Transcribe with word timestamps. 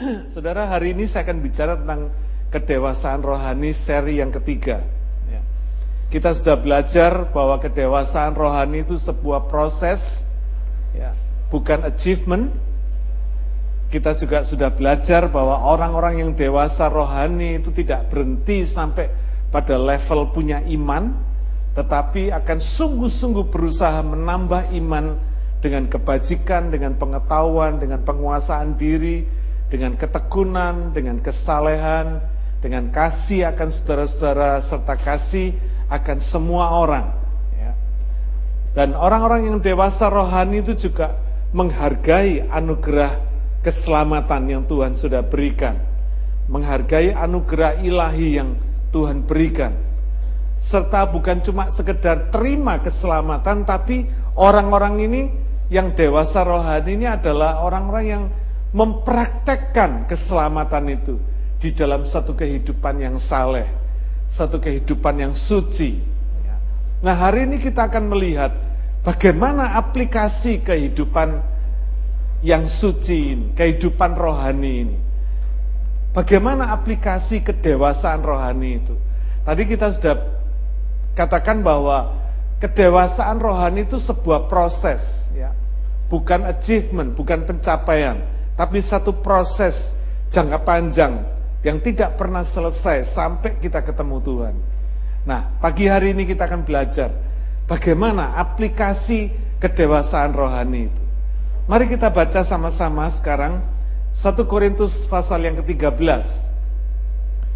Saudara, 0.32 0.64
hari 0.68 0.96
ini 0.96 1.04
saya 1.04 1.28
akan 1.28 1.38
bicara 1.44 1.76
tentang 1.76 2.08
kedewasaan 2.48 3.20
rohani 3.20 3.76
seri 3.76 4.18
yang 4.18 4.32
ketiga. 4.32 4.80
Ya. 5.28 5.40
Kita 6.08 6.32
sudah 6.32 6.56
belajar 6.56 7.30
bahwa 7.30 7.60
kedewasaan 7.60 8.32
rohani 8.32 8.82
itu 8.82 8.96
sebuah 8.96 9.46
proses, 9.52 10.24
ya, 10.96 11.12
bukan 11.52 11.84
achievement. 11.84 12.50
Kita 13.90 14.14
juga 14.14 14.46
sudah 14.46 14.70
belajar 14.70 15.26
bahwa 15.28 15.66
orang-orang 15.66 16.22
yang 16.22 16.30
dewasa 16.38 16.86
rohani 16.86 17.58
itu 17.58 17.74
tidak 17.74 18.06
berhenti 18.06 18.62
sampai 18.62 19.10
pada 19.50 19.74
level 19.74 20.30
punya 20.30 20.62
iman, 20.70 21.10
tetapi 21.74 22.30
akan 22.30 22.58
sungguh-sungguh 22.62 23.50
berusaha 23.50 23.98
menambah 24.06 24.70
iman 24.78 25.18
dengan 25.58 25.90
kebajikan, 25.90 26.70
dengan 26.70 26.94
pengetahuan, 26.94 27.82
dengan 27.82 28.06
penguasaan 28.06 28.78
diri, 28.78 29.39
dengan 29.70 29.94
ketekunan, 29.94 30.90
dengan 30.90 31.22
kesalehan, 31.22 32.18
dengan 32.60 32.92
kasih 32.92 33.48
akan 33.54 33.68
saudara-saudara 33.70 34.60
serta 34.60 34.94
kasih 34.98 35.56
akan 35.88 36.18
semua 36.18 36.74
orang. 36.74 37.06
Ya. 37.56 37.72
Dan 38.76 38.98
orang-orang 38.98 39.48
yang 39.48 39.58
dewasa 39.62 40.10
rohani 40.10 40.60
itu 40.60 40.76
juga 40.90 41.16
menghargai 41.54 42.46
anugerah 42.46 43.22
keselamatan 43.62 44.42
yang 44.50 44.62
Tuhan 44.66 44.98
sudah 44.98 45.22
berikan, 45.24 45.78
menghargai 46.50 47.14
anugerah 47.14 47.80
ilahi 47.80 48.38
yang 48.42 48.58
Tuhan 48.90 49.22
berikan, 49.22 49.74
serta 50.58 51.06
bukan 51.06 51.40
cuma 51.46 51.70
sekedar 51.70 52.30
terima 52.34 52.82
keselamatan, 52.82 53.62
tapi 53.64 54.06
orang-orang 54.34 54.94
ini 55.02 55.22
yang 55.70 55.94
dewasa 55.94 56.42
rohani 56.42 56.98
ini 56.98 57.06
adalah 57.06 57.62
orang-orang 57.62 58.04
yang 58.06 58.24
mempraktekkan 58.70 60.06
keselamatan 60.06 60.84
itu 60.94 61.14
di 61.58 61.74
dalam 61.74 62.06
satu 62.06 62.32
kehidupan 62.38 63.02
yang 63.02 63.16
saleh, 63.18 63.66
satu 64.30 64.62
kehidupan 64.62 65.20
yang 65.20 65.34
suci. 65.34 65.98
Ya. 66.46 66.56
Nah 67.02 67.14
hari 67.18 67.50
ini 67.50 67.58
kita 67.58 67.90
akan 67.90 68.08
melihat 68.08 68.54
bagaimana 69.02 69.74
aplikasi 69.76 70.62
kehidupan 70.62 71.42
yang 72.40 72.64
suci 72.70 73.36
ini, 73.36 73.46
kehidupan 73.52 74.16
rohani 74.16 74.72
ini. 74.86 74.98
Bagaimana 76.10 76.74
aplikasi 76.74 77.44
kedewasaan 77.44 78.24
rohani 78.24 78.82
itu? 78.82 78.94
Tadi 79.46 79.62
kita 79.62 79.94
sudah 79.94 80.16
katakan 81.14 81.62
bahwa 81.62 82.18
kedewasaan 82.58 83.38
rohani 83.38 83.86
itu 83.86 84.00
sebuah 84.00 84.50
proses, 84.50 85.30
ya 85.36 85.54
bukan 86.10 86.42
achievement, 86.50 87.14
bukan 87.14 87.46
pencapaian, 87.46 88.18
tapi 88.60 88.76
satu 88.84 89.24
proses 89.24 89.96
jangka 90.28 90.60
panjang 90.68 91.24
yang 91.64 91.80
tidak 91.80 92.20
pernah 92.20 92.44
selesai 92.44 93.08
sampai 93.08 93.56
kita 93.56 93.80
ketemu 93.80 94.20
Tuhan. 94.20 94.54
Nah, 95.24 95.48
pagi 95.64 95.88
hari 95.88 96.12
ini 96.12 96.28
kita 96.28 96.44
akan 96.44 96.68
belajar 96.68 97.08
bagaimana 97.64 98.36
aplikasi 98.36 99.32
kedewasaan 99.64 100.36
rohani 100.36 100.92
itu. 100.92 101.02
Mari 101.72 101.88
kita 101.88 102.12
baca 102.12 102.44
sama-sama 102.44 103.08
sekarang 103.08 103.64
1 104.12 104.36
Korintus 104.44 105.08
pasal 105.08 105.40
yang 105.40 105.56
ke-13. 105.64 106.28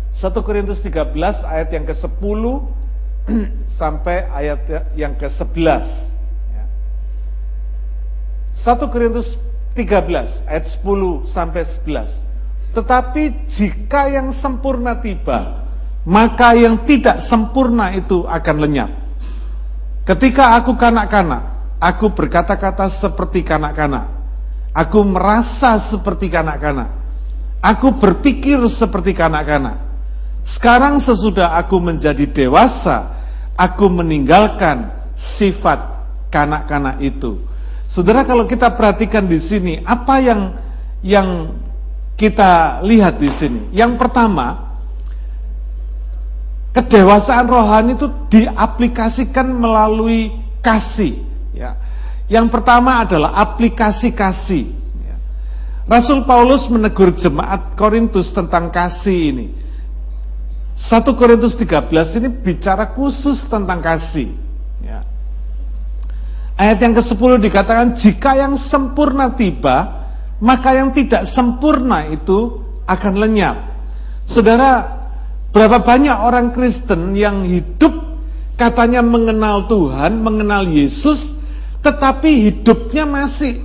1 0.09 0.41
Korintus 0.41 0.81
13 0.81 1.13
ayat 1.45 1.69
yang 1.69 1.85
ke-10 1.85 2.43
sampai 3.77 4.25
ayat 4.33 4.89
yang 4.97 5.13
ke-11. 5.21 5.85
1 8.57 8.89
Korintus 8.89 9.37
13 9.75 10.47
ayat 10.47 10.65
10 10.67 11.27
sampai 11.27 11.63
11. 11.67 12.25
Tetapi 12.75 13.23
jika 13.47 14.11
yang 14.11 14.35
sempurna 14.35 14.99
tiba, 14.99 15.67
maka 16.07 16.55
yang 16.59 16.83
tidak 16.87 17.23
sempurna 17.23 17.95
itu 17.95 18.27
akan 18.27 18.57
lenyap. 18.59 18.91
Ketika 20.05 20.59
aku 20.59 20.75
kanak-kanak, 20.75 21.77
aku 21.79 22.13
berkata-kata 22.13 22.91
seperti 22.91 23.47
kanak-kanak. 23.47 24.11
Aku 24.75 25.07
merasa 25.07 25.79
seperti 25.79 26.29
kanak-kanak. 26.29 26.91
Aku 27.65 27.97
berpikir 27.97 28.61
seperti 28.69 29.15
kanak-kanak. 29.17 29.81
Sekarang 30.45 31.01
sesudah 31.01 31.57
aku 31.57 31.81
menjadi 31.81 32.29
dewasa, 32.29 33.17
aku 33.57 33.89
meninggalkan 33.89 34.93
sifat 35.17 36.05
kanak-kanak 36.29 37.01
itu. 37.01 37.41
Saudara 37.95 38.27
kalau 38.27 38.43
kita 38.51 38.75
perhatikan 38.75 39.23
di 39.31 39.39
sini 39.39 39.79
apa 39.87 40.19
yang 40.19 40.59
yang 40.99 41.55
kita 42.19 42.83
lihat 42.83 43.23
di 43.23 43.31
sini. 43.31 43.71
Yang 43.71 44.03
pertama, 44.03 44.75
kedewasaan 46.75 47.47
rohani 47.47 47.95
itu 47.95 48.11
diaplikasikan 48.35 49.47
melalui 49.47 50.35
kasih. 50.59 51.23
Ya. 51.55 51.79
Yang 52.27 52.51
pertama 52.51 53.07
adalah 53.07 53.31
aplikasi 53.39 54.11
kasih. 54.11 54.75
Ya. 55.07 55.15
Rasul 55.87 56.27
Paulus 56.27 56.67
menegur 56.67 57.15
jemaat 57.15 57.79
Korintus 57.79 58.35
tentang 58.35 58.75
kasih 58.75 59.19
ini. 59.31 59.47
1 60.75 61.15
Korintus 61.15 61.55
13 61.55 61.95
ini 62.19 62.27
bicara 62.27 62.91
khusus 62.91 63.47
tentang 63.47 63.79
kasih. 63.79 64.35
Ayat 66.55 66.79
yang 66.79 66.95
ke-10 66.95 67.43
dikatakan 67.43 67.99
jika 67.99 68.39
yang 68.39 68.55
sempurna 68.55 69.35
tiba, 69.35 70.07
maka 70.39 70.79
yang 70.79 70.95
tidak 70.95 71.27
sempurna 71.27 72.07
itu 72.15 72.63
akan 72.87 73.15
lenyap. 73.19 73.57
Saudara, 74.23 75.03
berapa 75.51 75.83
banyak 75.83 76.15
orang 76.15 76.55
Kristen 76.55 77.19
yang 77.19 77.43
hidup 77.43 77.91
katanya 78.55 79.03
mengenal 79.03 79.67
Tuhan, 79.67 80.23
mengenal 80.23 80.71
Yesus, 80.71 81.35
tetapi 81.83 82.51
hidupnya 82.51 83.03
masih 83.03 83.59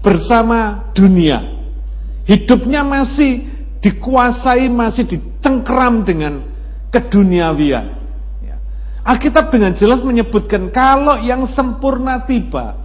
bersama 0.00 0.88
dunia. 0.96 1.44
Hidupnya 2.24 2.88
masih 2.88 3.44
dikuasai, 3.84 4.72
masih 4.72 5.04
dicengkram 5.12 6.08
dengan 6.08 6.40
keduniawian. 6.88 7.99
Alkitab 9.10 9.50
dengan 9.50 9.74
jelas 9.74 10.06
menyebutkan 10.06 10.70
kalau 10.70 11.18
yang 11.18 11.42
sempurna 11.42 12.22
tiba. 12.30 12.78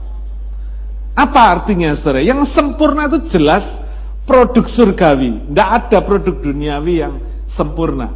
Apa 1.13 1.41
artinya 1.53 1.93
saudara? 1.93 2.25
Yang 2.25 2.49
sempurna 2.49 3.05
itu 3.05 3.29
jelas 3.29 3.77
produk 4.25 4.65
surgawi. 4.65 5.53
Tidak 5.53 5.69
ada 5.69 6.01
produk 6.01 6.33
duniawi 6.41 6.93
yang 6.97 7.21
sempurna. 7.45 8.09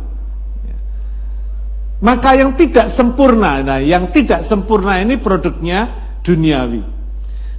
Maka 1.99 2.31
yang 2.33 2.55
tidak 2.55 2.87
sempurna, 2.89 3.59
nah 3.59 3.79
yang 3.83 4.09
tidak 4.15 4.47
sempurna 4.47 5.03
ini 5.03 5.19
produknya 5.19 5.91
duniawi. 6.23 6.81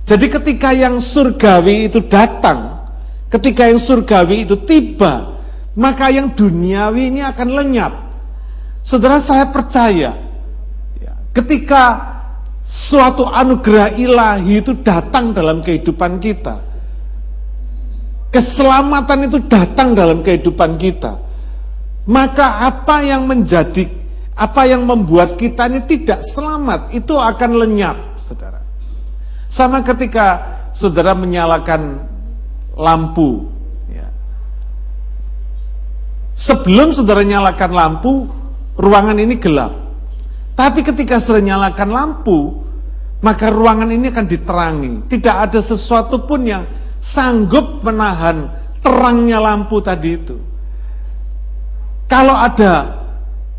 Jadi 0.09 0.27
ketika 0.33 0.72
yang 0.72 0.97
surgawi 0.97 1.93
itu 1.93 2.00
datang, 2.09 2.89
ketika 3.28 3.69
yang 3.69 3.77
surgawi 3.77 4.49
itu 4.49 4.56
tiba, 4.65 5.44
maka 5.77 6.09
yang 6.09 6.33
duniawi 6.33 7.12
ini 7.15 7.21
akan 7.21 7.49
lenyap. 7.53 7.94
Saudara 8.81 9.21
saya 9.21 9.53
percaya, 9.53 10.30
Ketika 11.31 11.83
suatu 12.71 13.27
anugerah 13.27 13.99
ilahi 13.99 14.63
itu 14.63 14.79
datang 14.79 15.35
dalam 15.35 15.59
kehidupan 15.59 16.23
kita. 16.23 16.63
Keselamatan 18.31 19.27
itu 19.27 19.43
datang 19.51 19.99
dalam 19.99 20.23
kehidupan 20.23 20.79
kita. 20.79 21.19
Maka 22.07 22.63
apa 22.63 23.03
yang 23.03 23.27
menjadi 23.27 23.91
apa 24.39 24.71
yang 24.71 24.87
membuat 24.87 25.35
kita 25.35 25.67
ini 25.67 25.85
tidak 25.85 26.23
selamat 26.23 26.95
itu 26.95 27.19
akan 27.19 27.51
lenyap, 27.59 28.17
Saudara. 28.17 28.63
Sama 29.51 29.83
ketika 29.83 30.59
Saudara 30.71 31.13
menyalakan 31.19 32.07
lampu 32.78 33.51
ya. 33.91 34.07
Sebelum 36.39 36.95
Saudara 36.95 37.27
nyalakan 37.27 37.71
lampu, 37.75 38.31
ruangan 38.78 39.19
ini 39.19 39.34
gelap. 39.43 39.79
Tapi 40.60 40.84
ketika 40.84 41.16
sudah 41.16 41.41
nyalakan 41.41 41.89
lampu, 41.89 42.60
maka 43.24 43.48
ruangan 43.48 43.89
ini 43.89 44.12
akan 44.12 44.27
diterangi. 44.28 44.92
Tidak 45.09 45.36
ada 45.48 45.57
sesuatu 45.65 46.28
pun 46.28 46.45
yang 46.45 46.68
sanggup 47.01 47.80
menahan 47.80 48.60
terangnya 48.84 49.41
lampu 49.41 49.80
tadi 49.80 50.21
itu. 50.21 50.36
Kalau 52.12 52.36
ada 52.36 53.01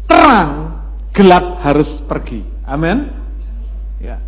terang, 0.05 0.77
gelap 1.09 1.65
harus 1.65 1.97
pergi. 2.05 2.45
Amin. 2.69 3.09
Ya. 3.97 4.21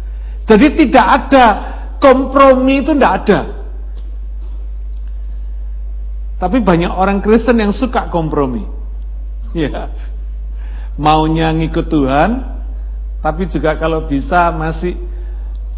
Jadi 0.50 0.74
tidak 0.74 1.06
ada 1.06 1.46
kompromi 2.02 2.82
itu 2.82 2.98
tidak 2.98 3.14
ada. 3.22 3.40
Tapi 6.42 6.58
banyak 6.58 6.90
orang 6.90 7.22
Kristen 7.22 7.62
yang 7.62 7.70
suka 7.70 8.10
kompromi. 8.10 8.66
Ya. 9.54 9.94
Maunya 10.98 11.54
ngikut 11.54 11.86
Tuhan, 11.94 12.53
tapi 13.24 13.48
juga 13.48 13.80
kalau 13.80 14.04
bisa 14.04 14.52
masih 14.52 15.00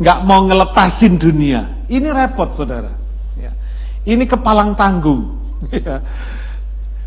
nggak 0.01 0.19
mau 0.25 0.50
ngelepasin 0.50 1.21
dunia. 1.21 1.86
Ini 1.86 2.09
repot 2.09 2.50
saudara. 2.50 2.89
Ya. 3.38 3.53
Ini 4.01 4.25
kepalang 4.25 4.74
tanggung. 4.74 5.38
Ya. 5.71 6.03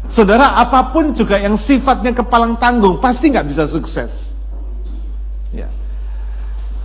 Saudara, 0.08 0.56
apa 0.56 0.94
pun 0.94 1.12
juga 1.12 1.36
yang 1.36 1.60
sifatnya 1.60 2.16
kepalang 2.16 2.56
tanggung 2.56 2.96
pasti 2.96 3.28
nggak 3.28 3.44
bisa 3.44 3.68
sukses. 3.68 4.32
Ya. 5.52 5.68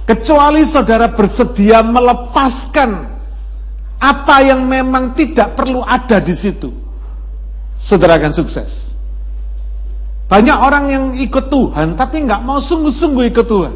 Kecuali 0.04 0.68
saudara 0.68 1.08
bersedia 1.08 1.80
melepaskan 1.82 3.16
apa 3.98 4.36
yang 4.44 4.68
memang 4.68 5.16
tidak 5.16 5.56
perlu 5.56 5.80
ada 5.88 6.20
di 6.20 6.36
situ, 6.36 6.76
saudara 7.80 8.20
akan 8.20 8.34
sukses. 8.36 8.93
Banyak 10.34 10.58
orang 10.58 10.86
yang 10.90 11.06
ikut 11.14 11.54
Tuhan 11.54 11.94
tapi 11.94 12.26
nggak 12.26 12.42
mau 12.42 12.58
sungguh-sungguh 12.58 13.30
ikut 13.30 13.46
Tuhan. 13.46 13.74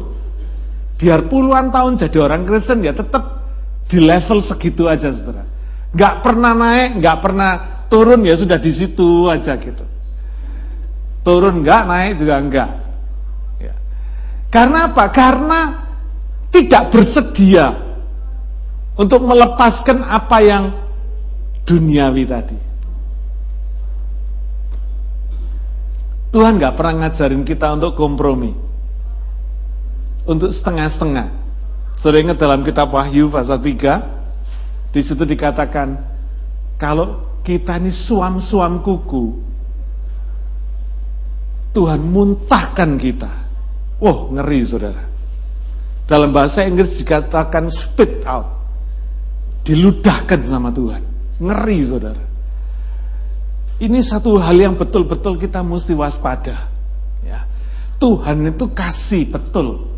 Biar 0.98 1.30
puluhan 1.30 1.70
tahun 1.70 1.94
jadi 1.94 2.18
orang 2.18 2.42
Kristen 2.50 2.82
ya 2.82 2.90
tetap 2.90 3.46
di 3.86 4.02
level 4.02 4.42
segitu 4.42 4.90
aja, 4.90 5.14
saudara. 5.14 5.46
Nggak 5.94 6.14
pernah 6.26 6.58
naik, 6.58 6.98
nggak 6.98 7.18
pernah 7.22 7.50
turun 7.86 8.26
ya 8.26 8.34
sudah 8.34 8.58
di 8.58 8.74
situ 8.74 9.30
aja 9.30 9.54
gitu. 9.54 9.86
Turun 11.22 11.62
nggak, 11.62 11.82
naik 11.86 12.12
juga 12.18 12.34
enggak. 12.42 12.70
Ya. 13.62 13.74
Karena 14.50 14.90
apa? 14.90 15.04
Karena 15.14 15.60
tidak 16.50 16.90
bersedia 16.90 17.70
untuk 18.98 19.22
melepaskan 19.22 20.02
apa 20.02 20.38
yang 20.42 20.64
duniawi 21.62 22.26
tadi. 22.26 22.67
Tuhan 26.28 26.60
nggak 26.60 26.76
pernah 26.76 27.08
ngajarin 27.08 27.40
kita 27.40 27.72
untuk 27.72 27.96
kompromi, 27.96 28.52
untuk 30.28 30.52
setengah-setengah. 30.52 31.32
Sering 31.98 32.30
dalam 32.36 32.62
kitab 32.62 32.92
Wahyu 32.92 33.32
pasal 33.32 33.58
3, 33.64 34.92
di 34.92 35.00
situ 35.00 35.24
dikatakan 35.24 35.98
kalau 36.76 37.40
kita 37.42 37.80
ini 37.80 37.88
suam-suam 37.88 38.84
kuku, 38.84 39.40
Tuhan 41.72 42.00
muntahkan 42.04 43.00
kita. 43.00 43.32
Wah, 43.98 44.30
ngeri 44.30 44.60
saudara. 44.68 45.04
Dalam 46.04 46.30
bahasa 46.32 46.64
Inggris 46.64 47.00
dikatakan 47.00 47.72
spit 47.72 48.22
out. 48.28 48.52
Diludahkan 49.64 50.40
sama 50.44 50.72
Tuhan. 50.72 51.02
Ngeri 51.40 51.78
saudara. 51.84 52.27
Ini 53.78 54.02
satu 54.02 54.42
hal 54.42 54.58
yang 54.58 54.74
betul-betul 54.74 55.38
kita 55.38 55.62
mesti 55.62 55.94
waspada. 55.94 56.66
Ya. 57.22 57.46
Tuhan 58.02 58.50
itu 58.50 58.66
kasih 58.74 59.30
betul. 59.30 59.94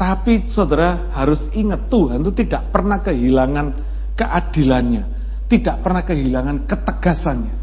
Tapi 0.00 0.48
saudara 0.48 1.12
harus 1.12 1.44
ingat 1.52 1.92
Tuhan 1.92 2.24
itu 2.24 2.32
tidak 2.32 2.72
pernah 2.72 3.04
kehilangan 3.04 3.76
keadilannya. 4.16 5.04
Tidak 5.52 5.84
pernah 5.84 6.00
kehilangan 6.00 6.64
ketegasannya. 6.64 7.54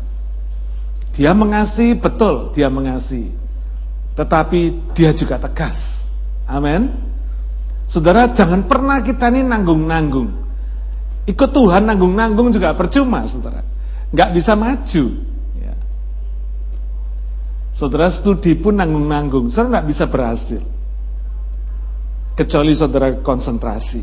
Dia 1.18 1.34
mengasihi 1.34 1.98
betul, 1.98 2.54
dia 2.54 2.70
mengasihi. 2.70 3.34
Tetapi 4.14 4.94
dia 4.94 5.18
juga 5.18 5.42
tegas. 5.42 6.06
Amin. 6.46 6.94
Saudara 7.90 8.30
jangan 8.30 8.70
pernah 8.70 9.02
kita 9.02 9.34
ini 9.34 9.42
nanggung-nanggung. 9.42 10.30
Ikut 11.26 11.50
Tuhan 11.50 11.90
nanggung-nanggung 11.90 12.54
juga 12.54 12.78
percuma, 12.78 13.26
saudara. 13.26 13.66
Nggak 14.14 14.30
bisa 14.38 14.54
maju. 14.54 15.04
Saudara 17.78 18.10
studi 18.10 18.58
pun 18.58 18.82
nanggung-nanggung, 18.82 19.54
saudara 19.54 19.78
nggak 19.78 19.88
bisa 19.94 20.10
berhasil. 20.10 20.66
Kecuali 22.34 22.74
saudara 22.74 23.22
konsentrasi. 23.22 24.02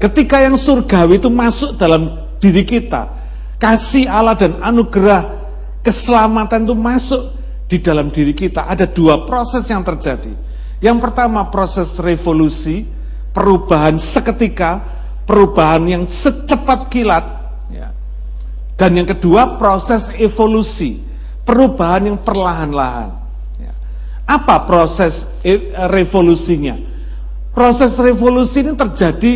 Ketika 0.00 0.40
yang 0.40 0.56
surgawi 0.56 1.20
itu 1.20 1.28
masuk 1.28 1.76
dalam 1.76 2.32
diri 2.40 2.64
kita, 2.64 3.12
kasih 3.60 4.08
Allah 4.08 4.40
dan 4.40 4.56
anugerah 4.56 5.44
keselamatan 5.84 6.64
itu 6.64 6.72
masuk 6.72 7.22
di 7.68 7.76
dalam 7.84 8.08
diri 8.08 8.32
kita. 8.32 8.64
Ada 8.64 8.88
dua 8.88 9.28
proses 9.28 9.68
yang 9.68 9.84
terjadi. 9.84 10.32
Yang 10.80 11.04
pertama 11.04 11.52
proses 11.52 12.00
revolusi, 12.00 12.88
perubahan 13.36 14.00
seketika, 14.00 14.80
perubahan 15.28 15.84
yang 15.84 16.04
secepat 16.08 16.88
kilat, 16.88 17.24
ya. 17.68 17.92
dan 18.80 18.96
yang 18.96 19.08
kedua 19.08 19.60
proses 19.60 20.08
evolusi, 20.16 21.04
perubahan 21.44 22.10
yang 22.12 22.18
perlahan-lahan. 22.20 23.14
Ya. 23.60 23.72
Apa 24.24 24.64
proses 24.64 25.28
e, 25.44 25.72
revolusinya? 25.92 26.80
Proses 27.54 27.94
revolusi 28.00 28.66
ini 28.66 28.74
terjadi 28.74 29.32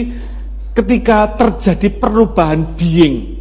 ketika 0.75 1.39
terjadi 1.39 1.89
perubahan 2.03 2.75
being 2.75 3.39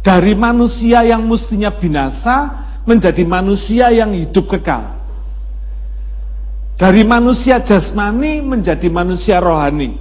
dari 0.00 0.32
manusia 0.36 1.04
yang 1.04 1.24
mestinya 1.24 1.72
binasa 1.72 2.36
menjadi 2.88 3.22
manusia 3.24 3.92
yang 3.92 4.12
hidup 4.16 4.48
kekal. 4.48 5.00
Dari 6.80 7.04
manusia 7.04 7.60
jasmani 7.60 8.40
menjadi 8.40 8.88
manusia 8.88 9.36
rohani. 9.36 10.00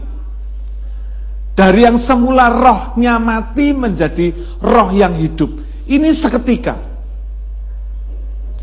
Dari 1.52 1.84
yang 1.84 2.00
semula 2.00 2.48
rohnya 2.48 3.20
mati 3.20 3.76
menjadi 3.76 4.32
roh 4.64 4.96
yang 4.96 5.20
hidup. 5.20 5.60
Ini 5.92 6.16
seketika. 6.16 6.89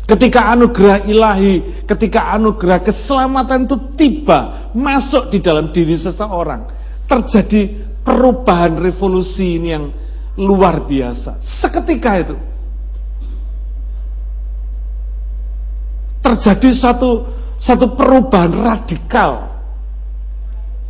Ketika 0.07 0.55
anugerah 0.55 1.03
ilahi, 1.03 1.83
ketika 1.83 2.31
anugerah 2.31 2.79
keselamatan 2.79 3.67
itu 3.67 3.75
tiba, 3.99 4.71
masuk 4.71 5.35
di 5.35 5.43
dalam 5.43 5.75
diri 5.75 5.99
seseorang, 5.99 6.63
terjadi 7.11 7.75
perubahan 8.07 8.79
revolusi 8.79 9.59
ini 9.59 9.67
yang 9.75 9.91
luar 10.39 10.87
biasa. 10.87 11.43
Seketika 11.43 12.11
itu. 12.23 12.35
Terjadi 16.23 16.69
satu 16.71 17.27
satu 17.59 17.91
perubahan 17.99 18.55
radikal 18.55 19.59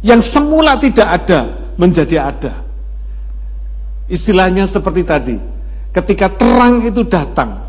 yang 0.06 0.22
semula 0.22 0.78
tidak 0.78 1.26
ada 1.26 1.74
menjadi 1.74 2.22
ada. 2.22 2.54
Istilahnya 4.08 4.70
seperti 4.70 5.02
tadi, 5.04 5.36
ketika 5.92 6.32
terang 6.38 6.86
itu 6.86 7.02
datang, 7.04 7.67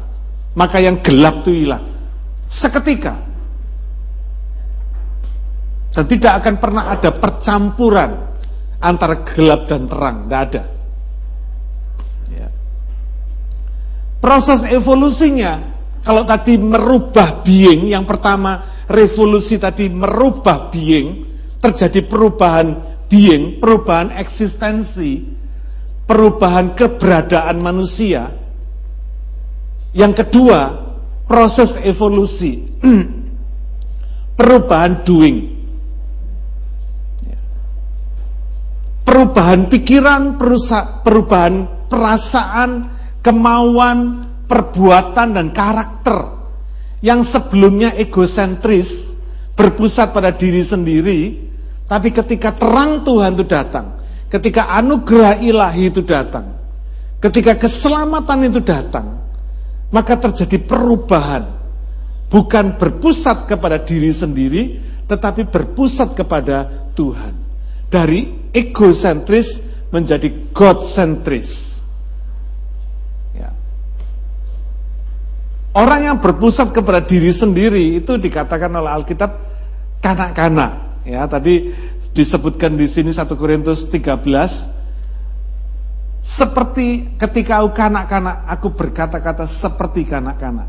maka 0.59 0.83
yang 0.83 0.99
gelap 0.99 1.47
itu 1.47 1.63
hilang. 1.63 1.87
Seketika. 2.51 3.15
Dan 5.95 6.05
tidak 6.11 6.43
akan 6.43 6.55
pernah 6.59 6.85
ada 6.91 7.15
percampuran 7.15 8.11
antara 8.83 9.23
gelap 9.23 9.71
dan 9.71 9.87
terang, 9.87 10.27
tidak 10.27 10.41
ada. 10.51 10.63
Ya. 12.31 12.49
Proses 14.19 14.67
evolusinya, 14.67 15.79
kalau 16.03 16.27
tadi 16.27 16.59
merubah 16.59 17.43
being, 17.47 17.91
yang 17.91 18.07
pertama 18.07 18.83
revolusi 18.91 19.59
tadi 19.59 19.91
merubah 19.91 20.71
being, 20.71 21.27
terjadi 21.59 22.07
perubahan 22.07 22.99
being, 23.11 23.59
perubahan 23.59 24.15
eksistensi, 24.15 25.23
perubahan 26.07 26.79
keberadaan 26.79 27.59
manusia. 27.59 28.48
Yang 29.99 30.23
kedua, 30.23 30.61
proses 31.27 31.75
evolusi, 31.83 32.71
perubahan 34.39 35.03
doing. 35.03 35.59
Ya. 37.27 37.41
Perubahan 39.03 39.67
pikiran, 39.67 40.39
perubahan 41.03 41.67
perasaan, 41.91 42.95
kemauan, 43.27 44.31
perbuatan 44.47 45.35
dan 45.35 45.51
karakter 45.51 46.39
yang 47.03 47.27
sebelumnya 47.27 47.91
egosentris, 47.99 49.19
berpusat 49.59 50.15
pada 50.15 50.31
diri 50.31 50.63
sendiri, 50.63 51.21
tapi 51.91 52.15
ketika 52.15 52.55
terang 52.55 53.03
Tuhan 53.03 53.35
itu 53.35 53.51
datang, 53.51 53.99
ketika 54.31 54.71
anugerah 54.79 55.43
ilahi 55.43 55.91
itu 55.91 56.07
datang, 56.07 56.55
ketika 57.19 57.59
keselamatan 57.59 58.47
itu 58.47 58.63
datang, 58.63 59.18
maka 59.89 60.17
terjadi 60.19 60.59
perubahan. 60.63 61.57
Bukan 62.29 62.77
berpusat 62.77 63.49
kepada 63.49 63.81
diri 63.81 64.13
sendiri, 64.13 64.63
tetapi 65.09 65.49
berpusat 65.49 66.13
kepada 66.13 66.89
Tuhan. 66.93 67.33
Dari 67.89 68.53
egosentris 68.53 69.57
menjadi 69.89 70.53
God-sentris. 70.53 71.79
Orang 75.79 76.01
yang 76.03 76.19
berpusat 76.19 76.75
kepada 76.75 77.05
diri 77.07 77.31
sendiri 77.31 78.03
itu 78.03 78.19
dikatakan 78.19 78.67
oleh 78.75 78.91
Alkitab 78.99 79.31
kanak-kanak. 80.03 81.05
Ya, 81.07 81.23
tadi 81.31 81.71
disebutkan 82.11 82.75
di 82.75 82.91
sini 82.91 83.15
1 83.15 83.31
Korintus 83.39 83.87
13 83.87 84.27
seperti 86.19 87.15
ketika 87.17 87.63
aku 87.63 87.71
kanak-kanak 87.73 88.47
aku 88.47 88.75
berkata-kata 88.75 89.47
seperti 89.47 90.05
kanak-kanak. 90.05 90.69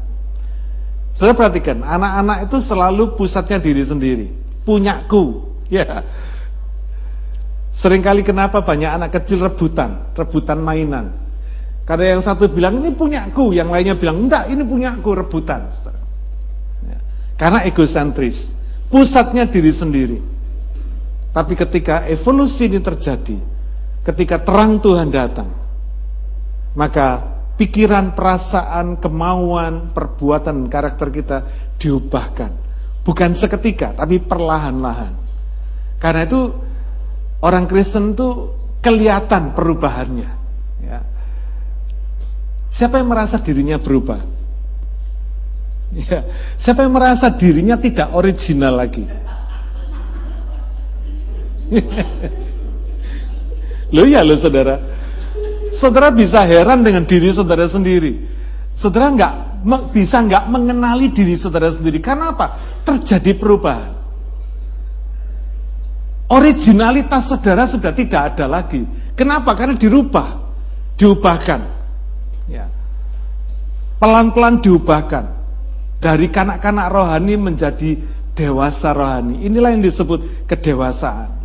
Saudara 1.17 1.35
perhatikan, 1.35 1.83
anak-anak 1.83 2.47
itu 2.47 2.57
selalu 2.63 3.19
pusatnya 3.19 3.59
diri 3.59 3.83
sendiri, 3.83 4.27
punyaku. 4.63 5.51
Ya. 5.67 6.07
Seringkali 7.75 8.23
kenapa 8.23 8.63
banyak 8.63 8.87
anak 8.87 9.19
kecil 9.19 9.43
rebutan, 9.43 10.15
rebutan 10.15 10.63
mainan. 10.63 11.11
Karena 11.83 12.15
yang 12.17 12.21
satu 12.23 12.47
bilang 12.47 12.79
ini 12.79 12.95
punyaku, 12.95 13.51
yang 13.51 13.67
lainnya 13.67 13.99
bilang 13.99 14.25
enggak, 14.25 14.47
ini 14.47 14.63
punyaku, 14.63 15.09
rebutan. 15.25 15.67
Ya. 16.87 16.99
Karena 17.35 17.67
egosentris, 17.67 18.55
pusatnya 18.87 19.43
diri 19.49 19.73
sendiri. 19.75 20.17
Tapi 21.29 21.53
ketika 21.53 22.07
evolusi 22.07 22.65
ini 22.71 22.79
terjadi, 22.81 23.37
ketika 24.09 24.41
terang 24.41 24.81
Tuhan 24.81 25.13
datang, 25.13 25.53
maka 26.73 27.37
pikiran, 27.61 28.17
perasaan, 28.17 28.97
kemauan, 28.97 29.93
perbuatan, 29.93 30.65
karakter 30.65 31.13
kita 31.13 31.37
diubahkan. 31.77 32.51
Bukan 33.05 33.31
seketika, 33.37 33.93
tapi 33.93 34.17
perlahan-lahan. 34.17 35.13
Karena 36.01 36.25
itu 36.25 36.55
orang 37.43 37.69
Kristen 37.69 38.17
itu 38.17 38.53
kelihatan 38.81 39.53
perubahannya. 39.53 40.29
Ya. 40.83 40.99
Siapa 42.69 43.01
yang 43.01 43.09
merasa 43.11 43.37
dirinya 43.41 43.77
berubah? 43.77 44.21
Ya. 45.89 46.21
Siapa 46.53 46.85
yang 46.85 46.93
merasa 46.93 47.33
dirinya 47.33 47.75
tidak 47.75 48.13
original 48.13 48.77
lagi? 48.77 49.09
Loh 53.89 54.05
ya 54.05 54.21
loh 54.21 54.37
saudara. 54.37 54.77
Saudara 55.73 56.13
bisa 56.13 56.45
heran 56.45 56.85
dengan 56.85 57.05
diri 57.05 57.29
saudara 57.33 57.65
sendiri. 57.65 58.25
Saudara 58.77 59.11
nggak 59.11 59.33
bisa 59.93 60.21
nggak 60.23 60.45
mengenali 60.49 61.09
diri 61.09 61.33
saudara 61.35 61.73
sendiri. 61.73 61.97
Karena 61.99 62.33
apa? 62.33 62.59
Terjadi 62.85 63.37
perubahan. 63.37 63.99
Originalitas 66.29 67.25
saudara 67.25 67.65
sudah 67.65 67.89
tidak 67.89 68.35
ada 68.35 68.45
lagi. 68.45 68.85
Kenapa? 69.17 69.57
Karena 69.57 69.73
dirubah, 69.73 70.53
diubahkan. 70.95 71.61
Ya. 72.45 72.69
Pelan-pelan 73.97 74.61
diubahkan. 74.61 75.41
Dari 75.99 76.31
kanak-kanak 76.31 76.87
rohani 76.87 77.35
menjadi 77.35 77.99
dewasa 78.37 78.95
rohani. 78.95 79.43
Inilah 79.43 79.75
yang 79.75 79.83
disebut 79.83 80.47
kedewasaan. 80.47 81.38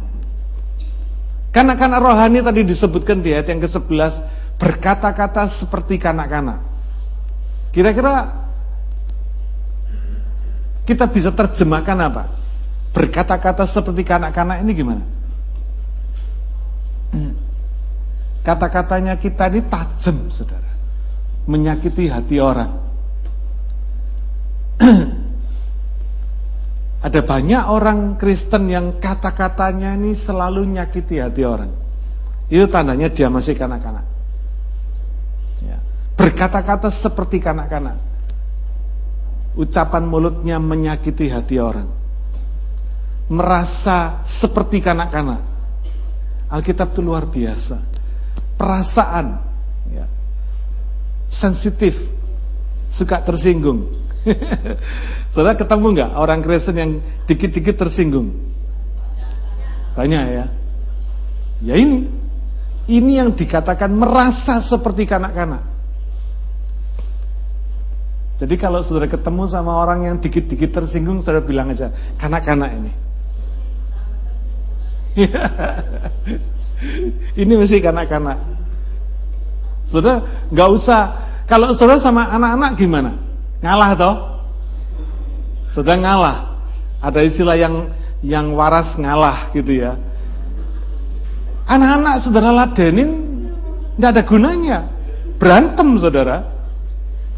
Kanak-kanak 1.55 2.03
rohani 2.03 2.43
tadi 2.43 2.67
disebutkan 2.67 3.23
di 3.23 3.31
ayat 3.31 3.47
yang 3.47 3.63
ke-11 3.63 4.19
berkata-kata 4.59 5.47
seperti 5.47 6.03
kanak-kanak. 6.03 6.59
Kira-kira 7.71 8.43
kita 10.83 11.07
bisa 11.07 11.31
terjemahkan 11.31 11.99
apa? 12.11 12.35
Berkata-kata 12.91 13.71
seperti 13.71 14.03
kanak-kanak 14.03 14.67
ini 14.67 14.73
gimana? 14.75 15.05
Kata-katanya 18.43 19.15
kita 19.23 19.47
ini 19.55 19.63
tajam, 19.71 20.29
saudara. 20.35 20.75
Menyakiti 21.47 22.11
hati 22.11 22.37
orang. 22.43 22.83
Ada 27.05 27.21
banyak 27.21 27.69
orang 27.69 28.17
Kristen 28.17 28.73
yang 28.73 28.97
kata-katanya 28.97 29.93
ini 29.93 30.17
selalu 30.17 30.65
nyakiti 30.73 31.21
hati 31.21 31.45
orang. 31.45 31.69
Itu 32.49 32.65
tandanya 32.73 33.13
dia 33.13 33.29
masih 33.29 33.53
kanak-kanak. 33.53 34.09
Ya. 35.61 35.85
Berkata-kata 36.17 36.89
seperti 36.89 37.45
kanak-kanak. 37.45 38.01
Ucapan 39.53 40.09
mulutnya 40.09 40.57
menyakiti 40.57 41.29
hati 41.29 41.61
orang. 41.61 41.93
Merasa 43.29 44.25
seperti 44.25 44.81
kanak-kanak. 44.81 45.45
Alkitab 46.49 46.97
itu 46.97 47.05
luar 47.05 47.29
biasa. 47.29 47.85
Perasaan. 48.57 49.45
Ya. 49.93 50.09
Sensitif. 51.29 52.01
Suka 52.89 53.21
tersinggung. 53.21 53.93
Saudara 55.35 55.59
ketemu 55.59 55.99
nggak 55.99 56.11
orang 56.15 56.47
Kristen 56.47 56.79
yang 56.79 56.91
dikit-dikit 57.27 57.75
tersinggung? 57.75 58.39
Banyak 59.99 60.25
ya. 60.31 60.47
Ya 61.59 61.75
ini. 61.75 62.07
Ini 62.87 63.19
yang 63.19 63.35
dikatakan 63.35 63.91
merasa 63.91 64.63
seperti 64.63 65.11
kanak-kanak. 65.11 65.67
Jadi 68.39 68.55
kalau 68.55 68.79
saudara 68.87 69.11
ketemu 69.11 69.43
sama 69.51 69.75
orang 69.75 70.07
yang 70.07 70.17
dikit-dikit 70.23 70.71
tersinggung, 70.71 71.19
saudara 71.19 71.43
bilang 71.43 71.75
aja, 71.75 71.91
kanak-kanak 72.23 72.71
ini. 72.71 72.93
ini 77.43 77.53
mesti 77.59 77.83
kanak-kanak. 77.83 78.39
Saudara 79.83 80.47
nggak 80.47 80.71
usah, 80.71 81.01
kalau 81.51 81.75
saudara 81.75 81.99
sama 81.99 82.31
anak-anak 82.31 82.79
gimana? 82.79 83.19
Ngalah 83.59 83.91
toh? 83.99 84.34
Sedang 85.75 86.07
ngalah. 86.07 86.55
Ada 87.03 87.27
istilah 87.27 87.59
yang 87.59 87.91
yang 88.23 88.55
waras 88.55 88.95
ngalah 88.95 89.51
gitu 89.51 89.83
ya. 89.83 89.99
Anak-anak 91.67 92.23
saudara 92.23 92.55
ladenin 92.55 93.11
nggak 93.99 94.11
ada 94.15 94.23
gunanya. 94.23 94.79
Berantem 95.43 95.99
saudara. 95.99 96.47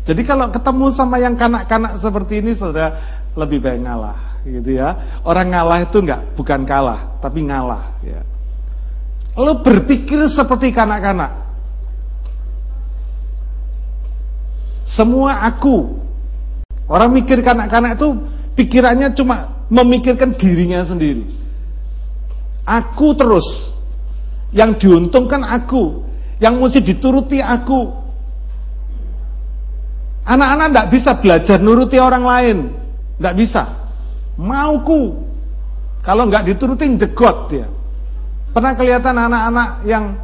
Jadi 0.04 0.22
kalau 0.22 0.52
ketemu 0.52 0.86
sama 0.92 1.16
yang 1.16 1.34
kanak-kanak 1.34 1.96
seperti 1.96 2.44
ini 2.44 2.52
saudara 2.52 3.24
lebih 3.32 3.58
baik 3.64 3.88
ngalah 3.88 4.44
gitu 4.44 4.76
ya. 4.76 5.18
Orang 5.24 5.56
ngalah 5.56 5.88
itu 5.88 5.98
nggak 6.04 6.36
bukan 6.36 6.68
kalah, 6.68 7.16
tapi 7.24 7.40
ngalah 7.40 7.98
ya. 8.04 8.20
Lalu 9.32 9.64
berpikir 9.64 10.20
seperti 10.28 10.76
kanak-kanak. 10.76 11.48
Semua 14.86 15.42
aku 15.42 16.05
Orang 16.86 17.14
mikir 17.14 17.42
kanak-kanak 17.42 17.98
itu 17.98 18.14
pikirannya 18.54 19.10
cuma 19.18 19.66
memikirkan 19.66 20.38
dirinya 20.38 20.82
sendiri. 20.86 21.26
Aku 22.62 23.14
terus. 23.18 23.74
Yang 24.54 24.86
diuntungkan 24.86 25.42
aku. 25.42 26.06
Yang 26.38 26.54
mesti 26.58 26.80
dituruti 26.82 27.38
aku. 27.42 27.90
Anak-anak 30.26 30.66
tidak 30.70 30.88
bisa 30.90 31.10
belajar 31.18 31.58
nuruti 31.58 31.98
orang 31.98 32.24
lain. 32.26 32.58
Tidak 33.18 33.34
bisa. 33.34 33.62
Mauku. 34.38 35.26
Kalau 36.06 36.30
nggak 36.30 36.54
diturutin 36.54 36.98
jegot 37.02 37.50
dia. 37.50 37.66
Pernah 38.54 38.78
kelihatan 38.78 39.18
anak-anak 39.18 39.70
yang 39.84 40.16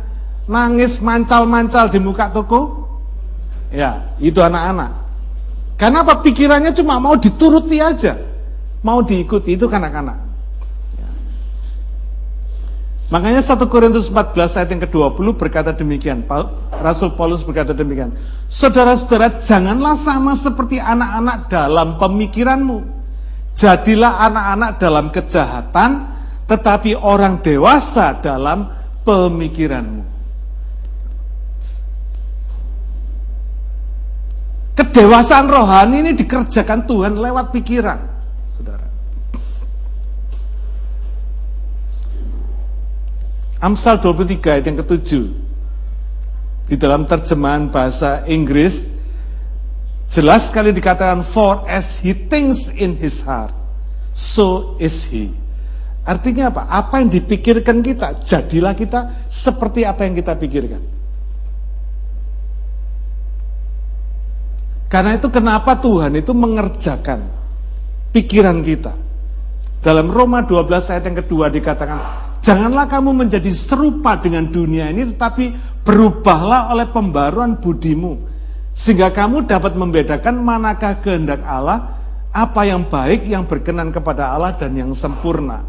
nangis 0.47 1.03
mancal-mancal 1.03 1.91
di 1.91 1.99
muka 1.99 2.31
toko? 2.31 2.87
Ya, 3.75 4.15
itu 4.23 4.39
anak-anak. 4.39 5.02
Karena 5.83 6.07
apa? 6.07 6.23
Pikirannya 6.23 6.71
cuma 6.79 7.03
mau 7.03 7.19
dituruti 7.19 7.83
aja. 7.83 8.15
Mau 8.87 9.03
diikuti, 9.03 9.59
itu 9.59 9.67
kanak-kanak. 9.67 10.15
Ya. 10.95 11.11
Makanya 13.11 13.43
1 13.43 13.67
Korintus 13.67 14.07
14 14.07 14.63
ayat 14.63 14.71
yang 14.71 14.83
ke-20 14.87 15.27
berkata 15.35 15.75
demikian. 15.75 16.23
Rasul 16.71 17.19
Paulus 17.19 17.43
berkata 17.43 17.75
demikian. 17.75 18.15
Saudara-saudara, 18.47 19.43
janganlah 19.43 19.99
sama 19.99 20.39
seperti 20.39 20.79
anak-anak 20.79 21.51
dalam 21.51 21.99
pemikiranmu. 21.99 22.79
Jadilah 23.59 24.23
anak-anak 24.23 24.71
dalam 24.79 25.11
kejahatan, 25.11 25.91
tetapi 26.47 26.95
orang 26.95 27.43
dewasa 27.43 28.23
dalam 28.23 28.71
pemikiranmu. 29.03 30.12
Kedewasaan 34.83 35.47
rohani 35.47 36.03
ini 36.03 36.11
dikerjakan 36.19 36.91
Tuhan 36.91 37.15
lewat 37.15 37.55
pikiran, 37.55 38.03
saudara. 38.51 38.91
Amsal 43.63 44.03
23 44.03 44.43
ayat 44.43 44.67
yang 44.67 44.83
ketujuh 44.83 45.25
di 46.67 46.75
dalam 46.75 47.07
terjemahan 47.07 47.71
bahasa 47.71 48.27
Inggris 48.27 48.91
jelas 50.11 50.51
sekali 50.51 50.75
dikatakan 50.75 51.23
for 51.23 51.63
as 51.71 52.03
he 52.03 52.11
thinks 52.11 52.67
in 52.67 52.99
his 52.99 53.23
heart 53.23 53.55
so 54.11 54.75
is 54.83 55.07
he. 55.07 55.31
Artinya 56.03 56.51
apa? 56.51 56.67
Apa 56.67 57.07
yang 57.07 57.15
dipikirkan 57.15 57.87
kita, 57.87 58.27
jadilah 58.27 58.75
kita 58.75 59.31
seperti 59.31 59.87
apa 59.87 60.11
yang 60.11 60.19
kita 60.19 60.35
pikirkan. 60.35 60.83
Karena 64.93 65.17
itu 65.17 65.33
kenapa 65.33 65.81
Tuhan 65.81 66.13
itu 66.21 66.37
mengerjakan 66.37 67.25
pikiran 68.13 68.61
kita. 68.61 68.93
Dalam 69.81 70.13
Roma 70.13 70.45
12 70.45 70.93
ayat 70.93 71.05
yang 71.09 71.17
kedua 71.25 71.49
dikatakan, 71.49 71.97
janganlah 72.45 72.93
kamu 72.93 73.25
menjadi 73.25 73.49
serupa 73.57 74.21
dengan 74.21 74.53
dunia 74.53 74.93
ini, 74.93 75.17
tetapi 75.17 75.57
berubahlah 75.81 76.77
oleh 76.77 76.93
pembaruan 76.93 77.57
budimu. 77.57 78.21
Sehingga 78.77 79.17
kamu 79.17 79.49
dapat 79.49 79.73
membedakan 79.81 80.45
manakah 80.45 81.01
kehendak 81.01 81.41
Allah, 81.41 81.97
apa 82.29 82.61
yang 82.69 82.85
baik, 82.93 83.25
yang 83.25 83.49
berkenan 83.49 83.97
kepada 83.97 84.29
Allah, 84.29 84.53
dan 84.61 84.77
yang 84.77 84.93
sempurna. 84.93 85.65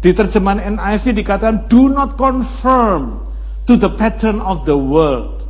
Di 0.00 0.16
terjemahan 0.16 0.80
NIV 0.80 1.20
dikatakan, 1.20 1.68
do 1.68 1.92
not 1.92 2.16
confirm 2.16 3.28
to 3.68 3.76
the 3.76 3.92
pattern 3.92 4.40
of 4.40 4.64
the 4.64 4.76
world, 4.76 5.43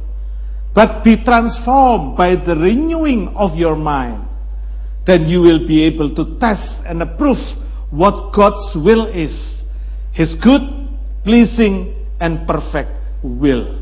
but 0.75 1.07
be 1.07 1.16
transformed 1.23 2.19
by 2.19 2.35
the 2.35 2.59
renewing 2.59 3.31
of 3.38 3.54
your 3.54 3.78
mind. 3.78 4.26
Then 5.07 5.31
you 5.31 5.40
will 5.40 5.62
be 5.62 5.87
able 5.87 6.11
to 6.19 6.37
test 6.43 6.83
and 6.83 7.00
approve 7.00 7.40
what 7.95 8.35
God's 8.35 8.75
will 8.75 9.07
is. 9.07 9.62
His 10.11 10.35
good, 10.35 10.66
pleasing, 11.23 11.95
and 12.19 12.43
perfect 12.43 12.90
will. 13.23 13.78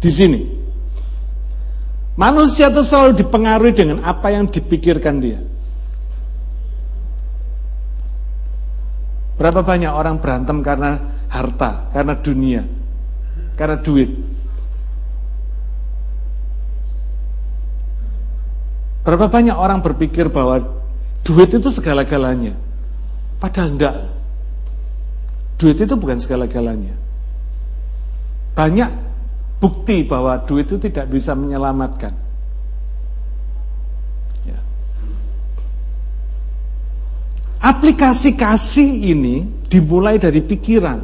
Di 0.00 0.08
sini. 0.08 0.42
Manusia 2.16 2.72
itu 2.72 2.84
selalu 2.84 3.20
dipengaruhi 3.20 3.72
dengan 3.76 3.98
apa 4.04 4.32
yang 4.32 4.48
dipikirkan 4.48 5.20
dia. 5.20 5.40
Berapa 9.40 9.64
banyak 9.64 9.88
orang 9.88 10.20
berantem 10.20 10.60
karena 10.60 11.24
harta, 11.32 11.88
karena 11.96 12.12
dunia, 12.20 12.62
karena 13.56 13.80
duit. 13.80 14.39
Berapa 19.00 19.32
banyak 19.32 19.56
orang 19.56 19.80
berpikir 19.80 20.28
bahwa 20.28 20.60
duit 21.24 21.48
itu 21.48 21.68
segala-galanya. 21.72 22.56
Padahal 23.40 23.68
enggak. 23.72 23.94
Duit 25.56 25.76
itu 25.80 25.94
bukan 25.96 26.20
segala-galanya. 26.20 26.96
Banyak 28.52 28.90
bukti 29.60 30.04
bahwa 30.04 30.36
duit 30.44 30.68
itu 30.68 30.76
tidak 30.76 31.08
bisa 31.08 31.32
menyelamatkan. 31.32 32.12
Ya. 34.44 34.60
Aplikasi 37.60 38.36
kasih 38.36 39.16
ini 39.16 39.48
dimulai 39.68 40.20
dari 40.20 40.44
pikiran, 40.44 41.00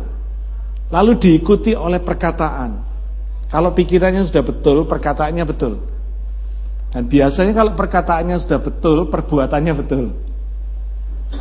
lalu 0.93 1.17
diikuti 1.17 1.73
oleh 1.73 2.01
perkataan. 2.01 2.85
Kalau 3.49 3.73
pikirannya 3.73 4.25
sudah 4.25 4.45
betul, 4.45 4.85
perkataannya 4.85 5.45
betul. 5.49 5.96
Dan 6.95 7.11
biasanya 7.11 7.53
kalau 7.53 7.73
perkataannya 7.75 8.37
sudah 8.39 8.61
betul, 8.63 9.11
perbuatannya 9.11 9.73
betul. 9.75 10.05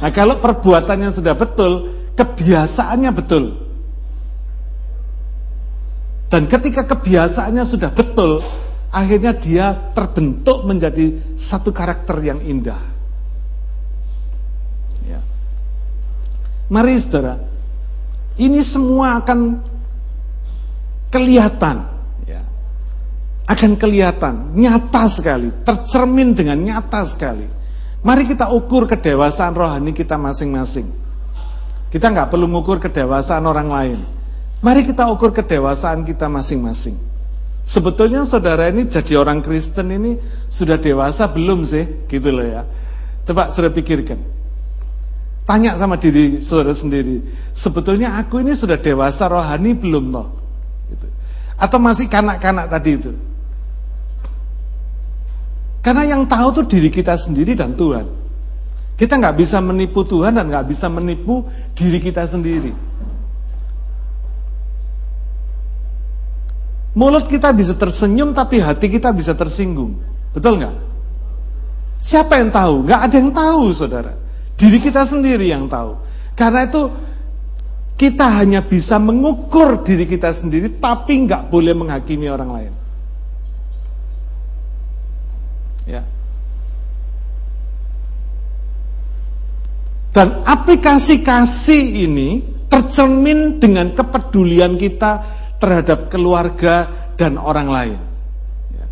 Nah 0.01 0.11
kalau 0.11 0.41
perbuatannya 0.41 1.09
sudah 1.13 1.33
betul, 1.37 1.93
kebiasaannya 2.17 3.11
betul. 3.13 3.43
Dan 6.27 6.49
ketika 6.49 6.83
kebiasaannya 6.89 7.63
sudah 7.63 7.93
betul, 7.93 8.41
akhirnya 8.89 9.31
dia 9.37 9.93
terbentuk 9.93 10.65
menjadi 10.65 11.37
satu 11.37 11.69
karakter 11.69 12.17
yang 12.25 12.41
indah. 12.41 12.81
Ya. 15.05 15.21
Mari 16.67 16.97
saudara, 16.97 17.39
ini 18.35 18.59
semua 18.65 19.21
akan 19.21 19.61
kelihatan 21.13 21.94
akan 23.45 23.77
kelihatan 23.77 24.57
nyata 24.57 25.05
sekali, 25.05 25.53
tercermin 25.61 26.33
dengan 26.33 26.57
nyata 26.57 27.05
sekali. 27.05 27.45
Mari 28.05 28.29
kita 28.29 28.49
ukur 28.53 28.89
kedewasaan 28.89 29.53
rohani 29.53 29.93
kita 29.93 30.17
masing-masing. 30.17 30.89
Kita 31.89 32.09
nggak 32.09 32.33
perlu 32.33 32.49
mengukur 32.49 32.81
kedewasaan 32.81 33.45
orang 33.45 33.69
lain. 33.69 33.99
Mari 34.61 34.85
kita 34.85 35.09
ukur 35.09 35.33
kedewasaan 35.33 36.05
kita 36.05 36.25
masing-masing. 36.25 36.97
Sebetulnya 37.65 38.25
saudara 38.29 38.69
ini 38.69 38.85
jadi 38.85 39.17
orang 39.17 39.41
Kristen 39.41 39.89
ini 39.89 40.21
sudah 40.53 40.77
dewasa 40.77 41.25
belum 41.25 41.65
sih? 41.65 42.05
Gitu 42.05 42.29
loh 42.29 42.45
ya. 42.45 42.61
Coba 43.25 43.49
saudara 43.49 43.73
pikirkan. 43.73 44.21
Tanya 45.45 45.77
sama 45.77 45.97
diri 45.97 46.41
saudara 46.41 46.73
sendiri. 46.77 47.25
Sebetulnya 47.57 48.17
aku 48.21 48.41
ini 48.41 48.53
sudah 48.53 48.77
dewasa 48.77 49.25
rohani 49.29 49.73
belum 49.77 50.13
loh? 50.13 50.33
Gitu. 50.93 51.09
Atau 51.57 51.81
masih 51.81 52.05
kanak-kanak 52.05 52.69
tadi 52.69 53.01
itu? 53.01 53.13
Karena 55.85 56.01
yang 56.01 56.25
tahu 56.25 56.49
tuh 56.49 56.65
diri 56.65 56.89
kita 56.89 57.13
sendiri 57.13 57.53
dan 57.53 57.77
Tuhan. 57.77 58.09
Kita 58.97 59.21
nggak 59.21 59.37
bisa 59.37 59.61
menipu 59.61 60.01
Tuhan 60.01 60.33
dan 60.33 60.49
nggak 60.49 60.65
bisa 60.65 60.89
menipu 60.89 61.45
diri 61.77 62.01
kita 62.01 62.25
sendiri. 62.25 62.73
Mulut 66.97 67.29
kita 67.29 67.53
bisa 67.53 67.77
tersenyum 67.77 68.33
tapi 68.33 68.57
hati 68.57 68.89
kita 68.89 69.13
bisa 69.13 69.37
tersinggung. 69.37 70.01
Betul 70.33 70.57
nggak? 70.57 70.75
Siapa 72.01 72.33
yang 72.41 72.49
tahu? 72.49 72.89
Nggak 72.89 73.01
ada 73.05 73.15
yang 73.21 73.31
tahu, 73.35 73.65
saudara. 73.69 74.13
Diri 74.57 74.81
kita 74.81 75.05
sendiri 75.05 75.53
yang 75.53 75.69
tahu. 75.69 76.01
Karena 76.33 76.65
itu 76.65 76.89
kita 77.93 78.41
hanya 78.41 78.65
bisa 78.65 78.97
mengukur 78.97 79.85
diri 79.85 80.09
kita 80.09 80.33
sendiri, 80.33 80.81
tapi 80.81 81.29
nggak 81.29 81.53
boleh 81.53 81.77
menghakimi 81.77 82.25
orang 82.25 82.49
lain. 82.49 82.73
Ya. 85.85 86.01
Dan 90.15 90.47
aplikasi 90.47 91.21
kasih 91.21 92.07
ini 92.07 92.41
tercermin 92.71 93.59
dengan 93.59 93.91
kepedulian 93.93 94.79
kita 94.79 95.21
terhadap 95.59 96.07
keluarga 96.07 97.07
dan 97.19 97.35
orang 97.35 97.67
lain. 97.67 97.99
Ya. 98.71 98.85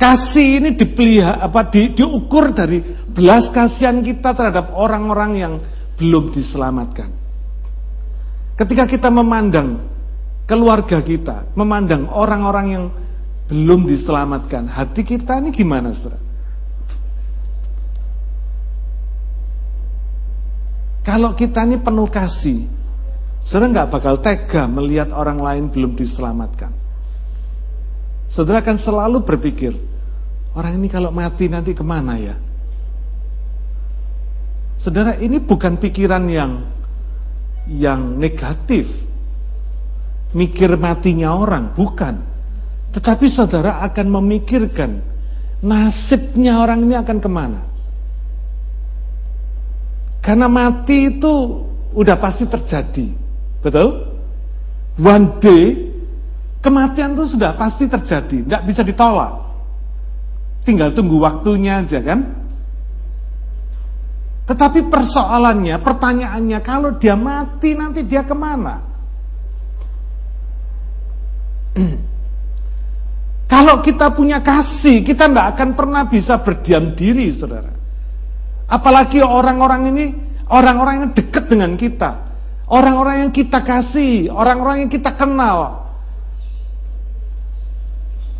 Kasih 0.00 0.60
ini 0.60 0.70
dipelihara 0.72 1.44
apa 1.44 1.68
di, 1.68 1.92
diukur 1.92 2.56
dari 2.56 2.80
belas 3.06 3.52
kasihan 3.52 4.00
kita 4.00 4.32
terhadap 4.32 4.72
orang-orang 4.72 5.32
yang 5.36 5.54
belum 6.00 6.32
diselamatkan. 6.32 7.12
Ketika 8.56 8.88
kita 8.88 9.12
memandang 9.12 9.84
keluarga 10.48 11.04
kita, 11.04 11.52
memandang 11.52 12.08
orang-orang 12.08 12.66
yang 12.72 12.84
belum 13.46 13.86
diselamatkan. 13.86 14.66
Hati 14.66 15.06
kita 15.06 15.38
ini 15.38 15.54
gimana, 15.54 15.94
saudara? 15.94 16.22
Kalau 21.06 21.38
kita 21.38 21.62
ini 21.62 21.78
penuh 21.78 22.10
kasih, 22.10 22.66
saudara 23.46 23.70
nggak 23.70 23.90
bakal 23.94 24.18
tega 24.18 24.66
melihat 24.66 25.14
orang 25.14 25.38
lain 25.38 25.64
belum 25.70 25.94
diselamatkan. 25.94 26.74
Saudara 28.26 28.58
akan 28.58 28.74
selalu 28.74 29.22
berpikir, 29.22 29.78
orang 30.58 30.82
ini 30.82 30.90
kalau 30.90 31.14
mati 31.14 31.46
nanti 31.46 31.78
ke 31.78 31.86
mana 31.86 32.18
ya? 32.18 32.34
Saudara, 34.82 35.14
ini 35.16 35.38
bukan 35.38 35.78
pikiran 35.78 36.26
yang 36.26 36.66
yang 37.70 38.18
negatif. 38.18 38.90
Mikir 40.36 40.74
matinya 40.76 41.38
orang, 41.38 41.72
bukan. 41.72 42.35
Tetapi 42.96 43.28
saudara 43.28 43.84
akan 43.84 44.06
memikirkan 44.08 45.04
nasibnya 45.60 46.64
orang 46.64 46.88
ini 46.88 46.96
akan 46.96 47.18
ke 47.20 47.28
mana. 47.28 47.60
Karena 50.24 50.48
mati 50.48 51.12
itu 51.12 51.60
udah 51.92 52.16
pasti 52.16 52.48
terjadi. 52.48 53.12
Betul? 53.60 54.16
One 54.96 55.36
day 55.44 55.92
kematian 56.64 57.20
itu 57.20 57.36
sudah 57.36 57.52
pasti 57.52 57.84
terjadi, 57.84 58.48
tidak 58.48 58.62
bisa 58.64 58.80
ditolak. 58.80 59.44
Tinggal 60.64 60.96
tunggu 60.96 61.20
waktunya 61.20 61.84
aja 61.84 62.00
kan? 62.00 62.32
Tetapi 64.48 64.88
persoalannya, 64.88 65.76
pertanyaannya, 65.84 66.58
kalau 66.64 66.96
dia 66.96 67.12
mati 67.12 67.76
nanti 67.76 68.08
dia 68.08 68.24
ke 68.24 68.32
mana? 68.32 68.80
Kalau 73.46 73.78
kita 73.78 74.10
punya 74.10 74.42
kasih, 74.42 75.06
kita 75.06 75.30
tidak 75.30 75.54
akan 75.54 75.78
pernah 75.78 76.02
bisa 76.10 76.42
berdiam 76.42 76.98
diri, 76.98 77.30
saudara. 77.30 77.70
Apalagi 78.66 79.22
orang-orang 79.22 79.94
ini, 79.94 80.04
orang-orang 80.50 80.94
yang 81.06 81.10
dekat 81.14 81.46
dengan 81.46 81.78
kita. 81.78 82.26
Orang-orang 82.66 83.22
yang 83.22 83.30
kita 83.30 83.62
kasih, 83.62 84.34
orang-orang 84.34 84.86
yang 84.86 84.90
kita 84.90 85.14
kenal. 85.14 85.86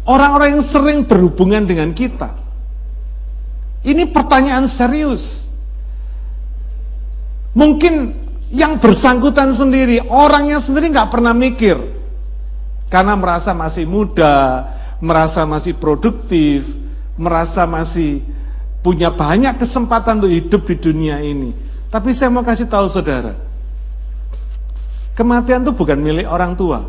Orang-orang 0.02 0.58
yang 0.58 0.64
sering 0.66 1.06
berhubungan 1.06 1.62
dengan 1.62 1.94
kita. 1.94 2.34
Ini 3.86 4.10
pertanyaan 4.10 4.66
serius. 4.66 5.46
Mungkin 7.54 7.94
yang 8.50 8.82
bersangkutan 8.82 9.54
sendiri, 9.54 10.02
orangnya 10.10 10.58
sendiri 10.58 10.90
nggak 10.90 11.10
pernah 11.14 11.30
mikir. 11.30 11.78
Karena 12.90 13.14
merasa 13.14 13.54
masih 13.54 13.86
muda, 13.86 14.66
merasa 15.00 15.44
masih 15.44 15.76
produktif, 15.76 16.64
merasa 17.16 17.64
masih 17.68 18.24
punya 18.80 19.12
banyak 19.12 19.58
kesempatan 19.58 20.22
untuk 20.22 20.32
hidup 20.32 20.62
di 20.68 20.76
dunia 20.78 21.20
ini. 21.20 21.52
Tapi 21.90 22.12
saya 22.12 22.32
mau 22.32 22.44
kasih 22.44 22.68
tahu 22.68 22.86
saudara, 22.90 23.36
kematian 25.16 25.64
itu 25.64 25.72
bukan 25.72 25.98
milik 25.98 26.26
orang 26.28 26.54
tua. 26.54 26.86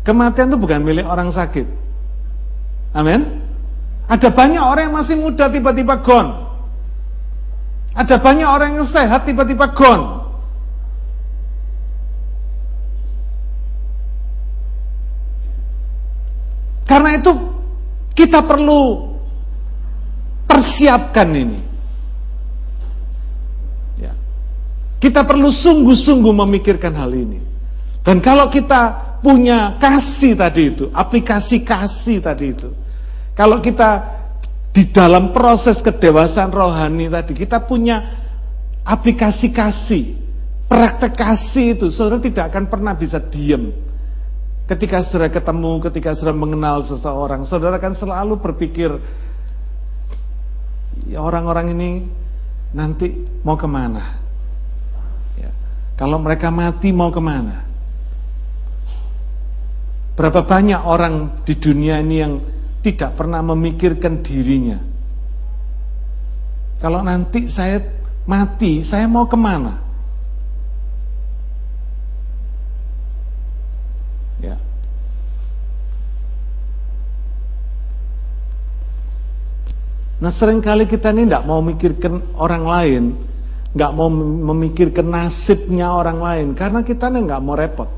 Kematian 0.00 0.48
itu 0.48 0.56
bukan 0.56 0.80
milik 0.80 1.04
orang 1.04 1.28
sakit. 1.28 1.66
Amin. 2.96 3.46
Ada 4.10 4.32
banyak 4.34 4.58
orang 4.58 4.90
yang 4.90 4.96
masih 4.96 5.14
muda 5.20 5.46
tiba-tiba 5.52 6.02
gone. 6.02 6.50
Ada 7.94 8.18
banyak 8.18 8.48
orang 8.48 8.80
yang 8.80 8.86
sehat 8.86 9.28
tiba-tiba 9.28 9.70
gone. 9.70 10.19
Kita 18.20 18.44
perlu 18.44 19.16
persiapkan 20.44 21.28
ini. 21.32 21.60
Ya. 23.96 24.12
Kita 25.00 25.24
perlu 25.24 25.48
sungguh-sungguh 25.48 26.28
memikirkan 26.44 26.92
hal 27.00 27.16
ini. 27.16 27.40
Dan 28.04 28.20
kalau 28.20 28.52
kita 28.52 29.16
punya 29.24 29.80
kasih 29.80 30.36
tadi 30.36 30.68
itu, 30.68 30.92
aplikasi 30.92 31.64
kasih 31.64 32.20
tadi 32.20 32.52
itu. 32.52 32.76
Kalau 33.32 33.64
kita 33.64 34.20
di 34.76 34.84
dalam 34.92 35.32
proses 35.32 35.80
kedewasaan 35.80 36.52
rohani 36.52 37.08
tadi, 37.08 37.32
kita 37.32 37.64
punya 37.64 38.04
aplikasi 38.84 39.48
kasih, 39.48 40.12
praktek 40.68 41.16
kasih 41.16 41.72
itu, 41.72 41.88
saudara 41.88 42.20
tidak 42.20 42.52
akan 42.52 42.68
pernah 42.68 42.92
bisa 42.92 43.16
diem 43.16 43.89
Ketika 44.70 45.02
saudara 45.02 45.34
ketemu, 45.34 45.82
ketika 45.82 46.14
saudara 46.14 46.38
mengenal 46.38 46.86
seseorang, 46.86 47.42
saudara 47.42 47.82
akan 47.82 47.90
selalu 47.90 48.38
berpikir, 48.38 49.02
ya 51.10 51.18
orang-orang 51.18 51.74
ini 51.74 51.90
nanti 52.70 53.10
mau 53.42 53.58
ke 53.58 53.66
mana? 53.66 54.22
Ya. 55.34 55.50
Kalau 55.98 56.22
mereka 56.22 56.54
mati 56.54 56.94
mau 56.94 57.10
ke 57.10 57.18
mana? 57.18 57.66
Berapa 60.14 60.46
banyak 60.46 60.86
orang 60.86 61.42
di 61.42 61.58
dunia 61.58 61.98
ini 61.98 62.16
yang 62.22 62.38
tidak 62.86 63.18
pernah 63.18 63.42
memikirkan 63.42 64.22
dirinya? 64.22 64.78
Kalau 66.78 67.02
nanti 67.02 67.50
saya 67.50 67.82
mati, 68.22 68.86
saya 68.86 69.10
mau 69.10 69.26
ke 69.26 69.34
mana? 69.34 69.89
Nah 80.20 80.28
sering 80.28 80.60
kali 80.60 80.84
kita 80.84 81.16
ini 81.16 81.24
tidak 81.24 81.48
mau 81.48 81.64
memikirkan 81.64 82.36
orang 82.36 82.64
lain, 82.68 83.02
nggak 83.72 83.92
mau 83.96 84.12
memikirkan 84.52 85.08
nasibnya 85.08 85.96
orang 85.96 86.20
lain, 86.20 86.46
karena 86.52 86.84
kita 86.84 87.08
ini 87.08 87.24
nggak 87.24 87.40
mau 87.40 87.56
repot. 87.56 87.88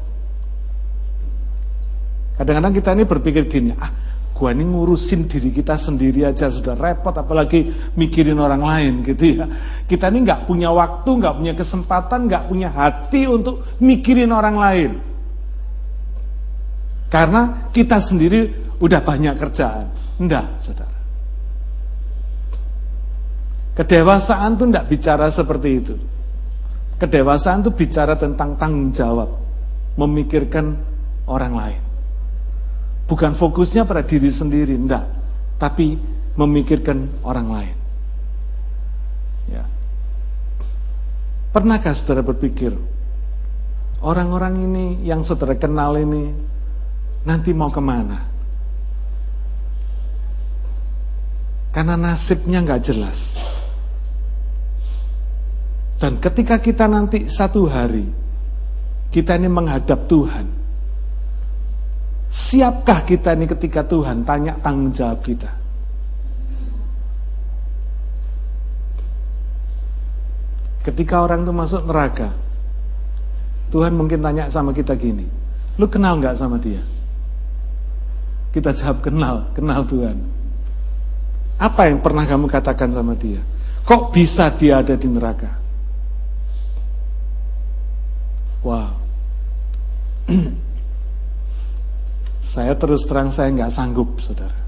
Kadang-kadang 2.39 2.75
kita 2.79 2.91
ini 2.95 3.03
berpikir 3.11 3.51
gini, 3.51 3.75
ah 3.75 3.91
gua 4.39 4.55
ini 4.55 4.63
ngurusin 4.63 5.27
diri 5.27 5.51
kita 5.51 5.75
sendiri 5.75 6.23
aja 6.23 6.47
sudah 6.47 6.79
repot, 6.79 7.11
apalagi 7.11 7.75
mikirin 7.99 8.39
orang 8.39 8.63
lain 8.63 8.93
gitu 9.03 9.43
ya. 9.43 9.47
Kita 9.91 10.07
ini 10.07 10.23
nggak 10.23 10.47
punya 10.47 10.71
waktu, 10.71 11.11
nggak 11.19 11.35
punya 11.43 11.55
kesempatan, 11.59 12.31
nggak 12.31 12.47
punya 12.47 12.71
hati 12.71 13.27
untuk 13.27 13.67
mikirin 13.83 14.31
orang 14.31 14.55
lain. 14.55 15.12
Karena 17.13 17.69
kita 17.77 18.01
sendiri 18.01 18.73
udah 18.81 19.05
banyak 19.05 19.37
kerjaan. 19.37 19.93
Enggak, 20.17 20.57
saudara. 20.65 20.97
Kedewasaan 23.77 24.57
itu 24.57 24.65
tidak 24.73 24.89
bicara 24.89 25.27
seperti 25.29 25.69
itu. 25.77 25.95
Kedewasaan 26.97 27.61
itu 27.61 27.73
bicara 27.77 28.17
tentang 28.17 28.57
tanggung 28.57 28.97
jawab, 28.97 29.29
memikirkan 30.01 30.81
orang 31.29 31.53
lain. 31.53 31.83
Bukan 33.05 33.37
fokusnya 33.37 33.85
pada 33.85 34.01
diri 34.09 34.33
sendiri, 34.33 34.73
tidak, 34.81 35.05
tapi 35.61 36.01
memikirkan 36.33 37.13
orang 37.29 37.49
lain. 37.53 37.77
Ya. 39.53 39.65
Pernahkah 41.53 41.93
saudara 41.93 42.25
berpikir, 42.25 42.73
orang-orang 44.01 44.65
ini 44.65 44.87
yang 45.05 45.21
saudara 45.27 45.59
kenal 45.61 45.99
ini 46.01 46.53
nanti 47.23 47.51
mau 47.55 47.71
ke 47.71 47.83
mana? 47.83 48.33
Karena 51.73 51.97
nasibnya 51.97 52.61
nggak 52.61 52.83
jelas. 52.85 53.39
Dan 55.97 56.19
ketika 56.19 56.59
kita 56.59 56.91
nanti 56.91 57.31
satu 57.31 57.71
hari 57.71 58.11
kita 59.15 59.39
ini 59.39 59.49
menghadap 59.49 60.11
Tuhan, 60.11 60.51
siapkah 62.29 63.07
kita 63.07 63.33
ini 63.39 63.49
ketika 63.49 63.87
Tuhan 63.87 64.27
tanya 64.27 64.59
tanggung 64.61 64.91
jawab 64.93 65.23
kita? 65.23 65.63
Ketika 70.83 71.23
orang 71.23 71.47
itu 71.47 71.55
masuk 71.55 71.87
neraka, 71.87 72.35
Tuhan 73.71 73.95
mungkin 73.95 74.19
tanya 74.19 74.51
sama 74.51 74.75
kita 74.75 74.99
gini, 74.99 75.31
lu 75.79 75.87
kenal 75.87 76.19
nggak 76.19 76.35
sama 76.35 76.59
dia? 76.59 76.83
Kita 78.53 78.77
jawab 78.77 79.01
kenal, 79.01 79.49
kenal 79.57 79.89
Tuhan. 79.89 80.21
Apa 81.57 81.89
yang 81.89 82.05
pernah 82.05 82.29
kamu 82.29 82.53
katakan 82.53 82.93
sama 82.93 83.17
dia? 83.17 83.41
Kok 83.89 84.13
bisa 84.13 84.53
dia 84.53 84.85
ada 84.85 84.93
di 84.93 85.09
neraka? 85.09 85.57
Wow. 88.63 88.95
saya 92.53 92.77
terus 92.79 93.03
terang 93.09 93.33
saya 93.33 93.51
nggak 93.51 93.73
sanggup, 93.73 94.21
saudara. 94.21 94.61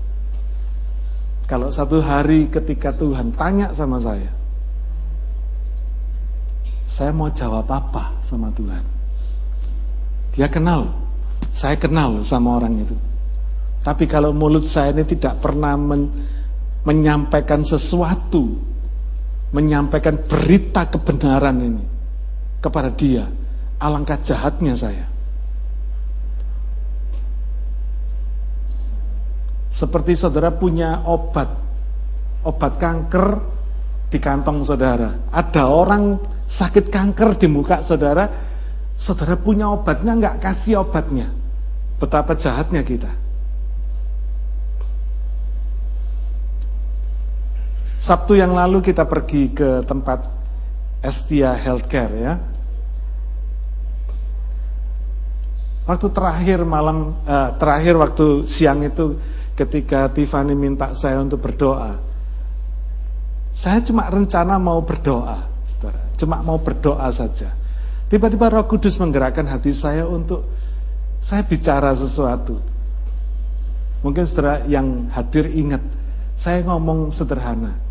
Kalau 1.44 1.68
satu 1.68 2.00
hari 2.00 2.48
ketika 2.48 2.96
Tuhan 2.96 3.36
tanya 3.36 3.76
sama 3.76 4.00
saya, 4.00 4.32
saya 6.88 7.12
mau 7.12 7.28
jawab 7.28 7.68
apa 7.68 8.16
sama 8.24 8.48
Tuhan? 8.56 8.80
Dia 10.34 10.48
kenal, 10.48 10.90
saya 11.52 11.76
kenal 11.76 12.24
sama 12.24 12.56
orang 12.58 12.80
itu. 12.80 12.96
Tapi 13.84 14.08
kalau 14.08 14.32
mulut 14.32 14.64
saya 14.64 14.96
ini 14.96 15.04
tidak 15.04 15.44
pernah 15.44 15.76
men, 15.76 16.08
menyampaikan 16.88 17.60
sesuatu, 17.60 18.56
menyampaikan 19.52 20.24
berita 20.24 20.88
kebenaran 20.88 21.60
ini 21.60 21.84
kepada 22.64 22.88
dia, 22.88 23.28
Alangkah 23.76 24.16
jahatnya 24.16 24.72
saya. 24.72 25.12
Seperti 29.68 30.16
saudara 30.16 30.54
punya 30.54 31.04
obat, 31.04 31.50
obat 32.46 32.80
kanker 32.80 33.42
di 34.08 34.16
kantong 34.22 34.64
saudara. 34.64 35.28
Ada 35.28 35.68
orang 35.68 36.22
sakit 36.46 36.88
kanker 36.88 37.36
di 37.36 37.50
muka 37.50 37.82
saudara, 37.84 38.30
saudara 38.96 39.36
punya 39.36 39.68
obatnya 39.68 40.14
nggak 40.16 40.36
kasih 40.40 40.86
obatnya. 40.86 41.28
Betapa 41.98 42.38
jahatnya 42.38 42.86
kita. 42.86 43.23
Sabtu 48.04 48.36
yang 48.36 48.52
lalu 48.52 48.84
kita 48.84 49.08
pergi 49.08 49.48
ke 49.56 49.80
tempat 49.88 50.28
Estia 51.00 51.56
Healthcare 51.56 52.12
ya. 52.20 52.34
Waktu 55.88 56.12
terakhir 56.12 56.68
malam, 56.68 57.16
uh, 57.24 57.56
terakhir 57.56 57.96
waktu 57.96 58.44
siang 58.44 58.84
itu 58.84 59.16
ketika 59.56 60.12
Tiffany 60.12 60.52
minta 60.52 60.92
saya 60.92 61.16
untuk 61.24 61.40
berdoa, 61.40 61.96
saya 63.56 63.80
cuma 63.80 64.04
rencana 64.12 64.60
mau 64.60 64.84
berdoa, 64.84 65.48
saudara. 65.64 66.04
Cuma 66.20 66.44
mau 66.44 66.60
berdoa 66.60 67.08
saja. 67.08 67.56
Tiba-tiba 68.12 68.52
Roh 68.52 68.68
Kudus 68.68 69.00
menggerakkan 69.00 69.48
hati 69.48 69.72
saya 69.72 70.04
untuk 70.04 70.44
saya 71.24 71.40
bicara 71.40 71.96
sesuatu. 71.96 72.60
Mungkin 74.04 74.28
saudara 74.28 74.68
yang 74.68 75.08
hadir 75.08 75.48
ingat, 75.48 75.80
saya 76.36 76.60
ngomong 76.68 77.08
sederhana. 77.08 77.83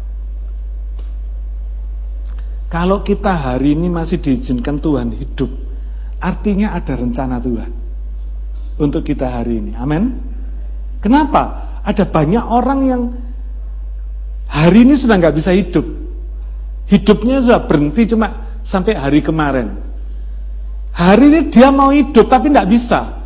Kalau 2.74 3.06
kita 3.06 3.38
hari 3.38 3.78
ini 3.78 3.86
masih 3.86 4.18
diizinkan 4.18 4.82
Tuhan 4.82 5.14
hidup, 5.14 5.46
artinya 6.18 6.74
ada 6.74 6.98
rencana 6.98 7.38
Tuhan 7.38 7.70
untuk 8.82 9.06
kita 9.06 9.30
hari 9.30 9.62
ini. 9.62 9.78
Amin. 9.78 10.18
Kenapa? 10.98 11.70
Ada 11.86 12.10
banyak 12.10 12.42
orang 12.42 12.80
yang 12.82 13.02
hari 14.50 14.90
ini 14.90 14.98
sudah 14.98 15.22
nggak 15.22 15.38
bisa 15.38 15.54
hidup. 15.54 15.86
Hidupnya 16.90 17.46
sudah 17.46 17.62
berhenti 17.70 18.10
cuma 18.10 18.58
sampai 18.66 18.98
hari 18.98 19.22
kemarin. 19.22 19.78
Hari 20.98 21.30
ini 21.30 21.40
dia 21.54 21.70
mau 21.70 21.94
hidup 21.94 22.26
tapi 22.26 22.50
nggak 22.50 22.70
bisa. 22.74 23.22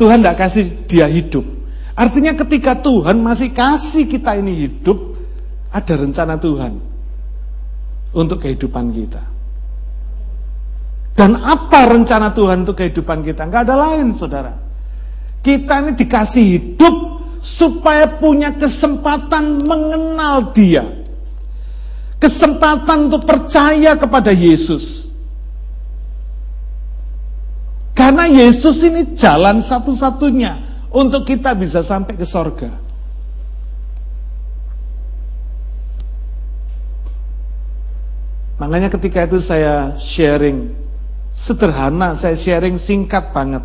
Tuhan 0.00 0.24
nggak 0.24 0.40
kasih 0.40 0.88
dia 0.88 1.04
hidup. 1.04 1.44
Artinya 1.92 2.32
ketika 2.32 2.80
Tuhan 2.80 3.20
masih 3.20 3.52
kasih 3.52 4.08
kita 4.08 4.40
ini 4.40 4.56
hidup, 4.64 5.20
ada 5.68 6.00
rencana 6.00 6.40
Tuhan 6.40 6.87
untuk 8.12 8.44
kehidupan 8.44 8.92
kita. 8.94 9.22
Dan 11.18 11.34
apa 11.34 11.90
rencana 11.90 12.30
Tuhan 12.30 12.62
untuk 12.62 12.78
kehidupan 12.78 13.26
kita? 13.26 13.50
Enggak 13.50 13.66
ada 13.66 13.74
lain, 13.74 14.14
saudara. 14.14 14.54
Kita 15.42 15.82
ini 15.82 15.92
dikasih 15.98 16.44
hidup 16.46 16.94
supaya 17.42 18.06
punya 18.22 18.54
kesempatan 18.54 19.66
mengenal 19.66 20.54
Dia. 20.54 20.86
Kesempatan 22.22 23.10
untuk 23.10 23.26
percaya 23.26 23.98
kepada 23.98 24.30
Yesus. 24.30 25.10
Karena 27.98 28.30
Yesus 28.30 28.78
ini 28.86 29.18
jalan 29.18 29.58
satu-satunya 29.58 30.86
untuk 30.94 31.26
kita 31.26 31.50
bisa 31.58 31.82
sampai 31.82 32.14
ke 32.14 32.22
sorga. 32.22 32.87
Makanya 38.58 38.90
ketika 38.90 39.22
itu 39.22 39.38
saya 39.38 39.94
sharing 40.02 40.74
sederhana, 41.30 42.18
saya 42.18 42.34
sharing 42.34 42.74
singkat 42.74 43.30
banget. 43.30 43.62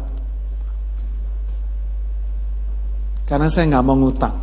Karena 3.25 3.49
saya 3.49 3.65
nggak 3.73 3.85
mau 3.85 3.97
ngutang. 3.97 4.37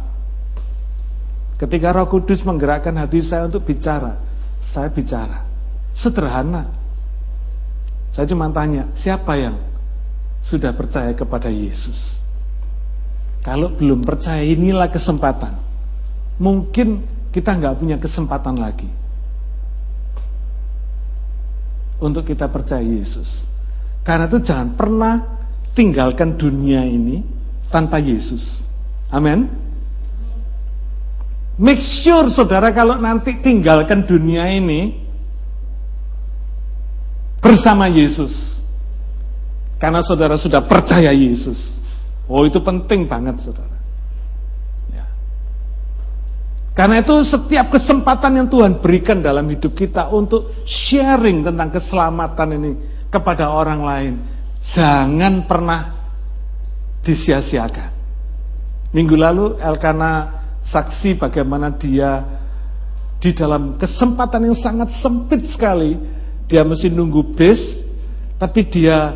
Ketika 1.55 1.95
Roh 1.95 2.11
Kudus 2.11 2.43
menggerakkan 2.43 2.99
hati 2.99 3.23
saya 3.23 3.47
untuk 3.47 3.63
bicara, 3.63 4.19
saya 4.59 4.91
bicara. 4.91 5.47
Sederhana. 5.95 6.67
Saya 8.11 8.27
cuma 8.27 8.51
tanya, 8.51 8.91
siapa 8.99 9.39
yang 9.39 9.55
sudah 10.43 10.75
percaya 10.75 11.15
kepada 11.15 11.47
Yesus? 11.47 12.19
Kalau 13.47 13.71
belum 13.71 14.03
percaya 14.03 14.43
inilah 14.43 14.91
kesempatan. 14.91 15.55
Mungkin 16.43 17.07
kita 17.31 17.55
nggak 17.55 17.79
punya 17.79 17.97
kesempatan 18.03 18.59
lagi 18.59 18.91
untuk 22.01 22.27
kita 22.27 22.49
percaya 22.49 22.83
Yesus. 22.83 23.45
Karena 24.03 24.27
itu 24.27 24.41
jangan 24.41 24.75
pernah 24.75 25.15
tinggalkan 25.77 26.35
dunia 26.35 26.83
ini 26.85 27.23
tanpa 27.69 28.01
Yesus. 28.01 28.65
Amin. 29.13 29.47
Make 31.61 31.85
sure 31.85 32.33
saudara 32.33 32.73
kalau 32.73 32.97
nanti 32.97 33.37
tinggalkan 33.45 34.09
dunia 34.09 34.49
ini 34.49 34.97
bersama 37.45 37.89
Yesus. 37.89 38.61
Karena 39.81 40.05
saudara 40.05 40.37
sudah 40.37 40.65
percaya 40.65 41.13
Yesus. 41.13 41.81
Oh 42.29 42.45
itu 42.45 42.61
penting 42.61 43.09
banget 43.09 43.41
saudara. 43.41 43.80
Karena 46.71 47.03
itu 47.03 47.27
setiap 47.27 47.75
kesempatan 47.75 48.41
yang 48.41 48.49
Tuhan 48.49 48.79
berikan 48.79 49.21
dalam 49.21 49.51
hidup 49.51 49.75
kita 49.75 50.09
untuk 50.09 50.55
sharing 50.65 51.43
tentang 51.43 51.75
keselamatan 51.75 52.49
ini 52.57 52.73
kepada 53.11 53.51
orang 53.51 53.81
lain, 53.83 54.15
jangan 54.63 55.45
pernah 55.51 55.99
disia-siakan. 57.03 57.91
Minggu 58.95 59.15
lalu 59.19 59.59
Elkana 59.59 60.41
saksi 60.63 61.19
bagaimana 61.19 61.75
dia 61.75 62.23
di 63.21 63.31
dalam 63.37 63.77
kesempatan 63.77 64.51
yang 64.51 64.57
sangat 64.57 64.95
sempit 64.95 65.45
sekali, 65.45 65.99
dia 66.49 66.65
mesti 66.65 66.89
nunggu 66.89 67.37
bis, 67.37 67.83
tapi 68.41 68.65
dia 68.65 69.13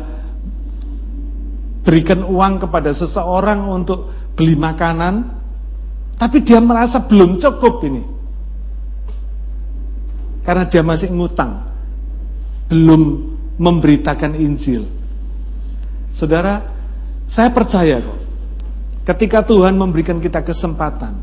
berikan 1.81 2.21
uang 2.23 2.61
kepada 2.67 2.93
seseorang 2.93 3.65
untuk 3.69 4.13
beli 4.37 4.53
makanan, 4.53 5.34
tapi 6.15 6.43
dia 6.43 6.63
merasa 6.63 7.03
belum 7.03 7.37
cukup 7.37 7.83
ini. 7.85 8.03
Karena 10.45 10.69
dia 10.69 10.85
masih 10.85 11.11
ngutang. 11.11 11.67
Belum 12.69 13.33
memberitakan 13.57 14.37
Injil. 14.37 14.87
Saudara, 16.13 16.71
saya 17.25 17.49
percaya 17.51 17.99
kok. 17.99 18.19
Ketika 19.05 19.45
Tuhan 19.45 19.77
memberikan 19.77 20.17
kita 20.17 20.41
kesempatan 20.41 21.21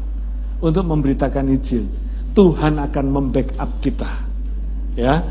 untuk 0.63 0.87
memberitakan 0.87 1.51
Injil, 1.51 1.89
Tuhan 2.37 2.79
akan 2.79 3.07
membackup 3.11 3.71
kita. 3.83 4.29
Ya, 4.95 5.25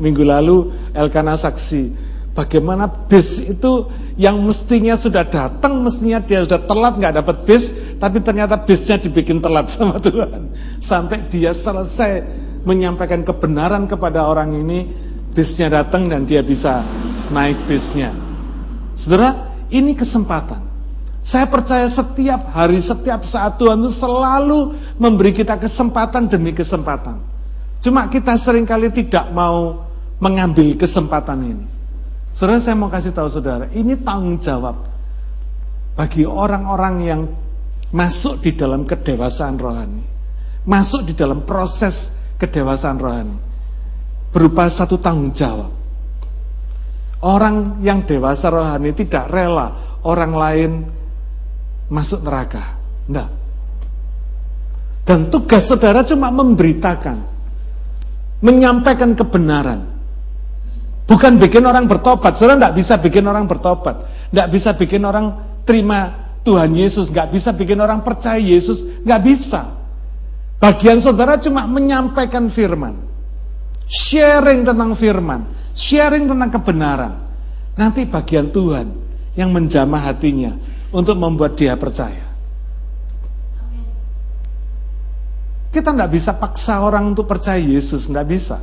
minggu 0.00 0.24
lalu 0.24 0.72
Elkana 0.96 1.36
saksi 1.36 2.12
bagaimana 2.32 2.88
bis 2.88 3.40
itu 3.44 3.92
yang 4.16 4.40
mestinya 4.44 4.96
sudah 4.96 5.24
datang, 5.28 5.84
mestinya 5.84 6.20
dia 6.20 6.44
sudah 6.44 6.60
telat 6.64 6.94
nggak 7.00 7.14
dapat 7.22 7.36
bis, 7.48 7.72
tapi 8.02 8.18
ternyata 8.18 8.58
bisnya 8.58 8.98
dibikin 8.98 9.38
telat 9.38 9.70
sama 9.70 10.02
Tuhan. 10.02 10.50
Sampai 10.82 11.30
dia 11.30 11.54
selesai 11.54 12.26
menyampaikan 12.66 13.22
kebenaran 13.22 13.86
kepada 13.86 14.26
orang 14.26 14.58
ini, 14.58 14.90
bisnya 15.30 15.70
datang 15.70 16.10
dan 16.10 16.26
dia 16.26 16.42
bisa 16.42 16.82
naik 17.30 17.62
bisnya. 17.70 18.10
Saudara, 18.98 19.54
ini 19.70 19.94
kesempatan. 19.94 20.66
Saya 21.22 21.46
percaya 21.46 21.86
setiap 21.86 22.50
hari, 22.50 22.82
setiap 22.82 23.22
saat 23.22 23.54
Tuhan 23.62 23.78
itu 23.86 23.94
selalu 23.94 24.74
memberi 24.98 25.30
kita 25.30 25.54
kesempatan 25.62 26.26
demi 26.26 26.50
kesempatan. 26.50 27.22
Cuma 27.86 28.10
kita 28.10 28.34
sering 28.34 28.66
kali 28.66 28.90
tidak 28.90 29.30
mau 29.30 29.86
mengambil 30.18 30.74
kesempatan 30.74 31.38
ini. 31.54 31.66
Saudara, 32.34 32.58
saya 32.58 32.74
mau 32.74 32.90
kasih 32.90 33.14
tahu 33.14 33.30
saudara, 33.30 33.70
ini 33.70 33.94
tanggung 33.94 34.42
jawab 34.42 34.90
bagi 35.94 36.26
orang-orang 36.26 36.94
yang 37.06 37.22
masuk 37.92 38.40
di 38.40 38.56
dalam 38.56 38.88
kedewasaan 38.88 39.60
rohani, 39.60 40.02
masuk 40.64 41.04
di 41.06 41.12
dalam 41.12 41.44
proses 41.44 42.08
kedewasaan 42.40 42.98
rohani, 42.98 43.36
berupa 44.32 44.66
satu 44.72 44.96
tanggung 44.98 45.30
jawab. 45.36 45.70
Orang 47.22 47.84
yang 47.86 48.02
dewasa 48.02 48.50
rohani 48.50 48.90
tidak 48.98 49.30
rela 49.30 50.00
orang 50.02 50.32
lain 50.34 50.70
masuk 51.86 52.26
neraka. 52.26 52.80
Enggak. 53.06 53.30
Dan 55.06 55.30
tugas 55.30 55.66
saudara 55.66 56.02
cuma 56.02 56.34
memberitakan, 56.34 57.22
menyampaikan 58.42 59.14
kebenaran. 59.14 59.90
Bukan 61.06 61.42
bikin 61.42 61.66
orang 61.66 61.90
bertobat. 61.90 62.38
Saudara 62.38 62.58
tidak 62.58 62.74
bisa 62.78 62.94
bikin 63.02 63.26
orang 63.26 63.50
bertobat. 63.50 64.06
Tidak 64.30 64.48
bisa 64.48 64.70
bikin 64.78 65.02
orang 65.02 65.58
terima 65.66 66.21
Tuhan 66.42 66.74
Yesus, 66.74 67.10
nggak 67.10 67.38
bisa 67.38 67.54
bikin 67.54 67.78
orang 67.78 68.02
percaya 68.02 68.38
Yesus, 68.38 68.82
nggak 69.06 69.22
bisa. 69.22 69.78
Bagian 70.58 70.98
saudara 70.98 71.38
cuma 71.38 71.66
menyampaikan 71.70 72.50
firman, 72.50 72.98
sharing 73.86 74.66
tentang 74.66 74.98
firman, 74.98 75.46
sharing 75.74 76.26
tentang 76.26 76.50
kebenaran. 76.50 77.14
Nanti 77.78 78.06
bagian 78.06 78.50
Tuhan 78.50 78.86
yang 79.38 79.54
menjamah 79.54 80.02
hatinya 80.02 80.58
untuk 80.90 81.14
membuat 81.14 81.54
dia 81.54 81.78
percaya. 81.78 82.34
Kita 85.72 85.88
nggak 85.88 86.10
bisa 86.12 86.36
paksa 86.36 86.84
orang 86.84 87.14
untuk 87.14 87.24
percaya 87.24 87.62
Yesus, 87.62 88.04
nggak 88.10 88.26
bisa. 88.28 88.60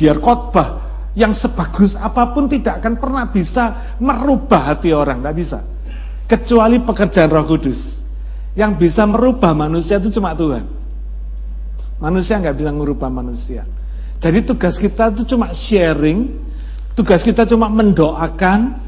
Biar 0.00 0.16
khotbah 0.16 0.86
yang 1.12 1.34
sebagus 1.34 1.92
apa 1.98 2.30
pun 2.32 2.48
tidak 2.48 2.80
akan 2.80 2.94
pernah 2.96 3.28
bisa 3.28 3.94
merubah 4.00 4.72
hati 4.72 4.94
orang, 4.96 5.20
nggak 5.20 5.36
bisa 5.36 5.60
kecuali 6.30 6.78
pekerjaan 6.78 7.26
Roh 7.26 7.42
Kudus. 7.50 7.98
Yang 8.54 8.86
bisa 8.86 9.02
merubah 9.06 9.50
manusia 9.50 9.98
itu 9.98 10.14
cuma 10.14 10.38
Tuhan. 10.38 10.66
Manusia 11.98 12.38
nggak 12.38 12.54
bisa 12.54 12.70
merubah 12.70 13.10
manusia. 13.10 13.66
Jadi 14.22 14.46
tugas 14.46 14.78
kita 14.78 15.10
itu 15.10 15.34
cuma 15.34 15.50
sharing, 15.50 16.38
tugas 16.94 17.26
kita 17.26 17.42
cuma 17.50 17.66
mendoakan. 17.66 18.78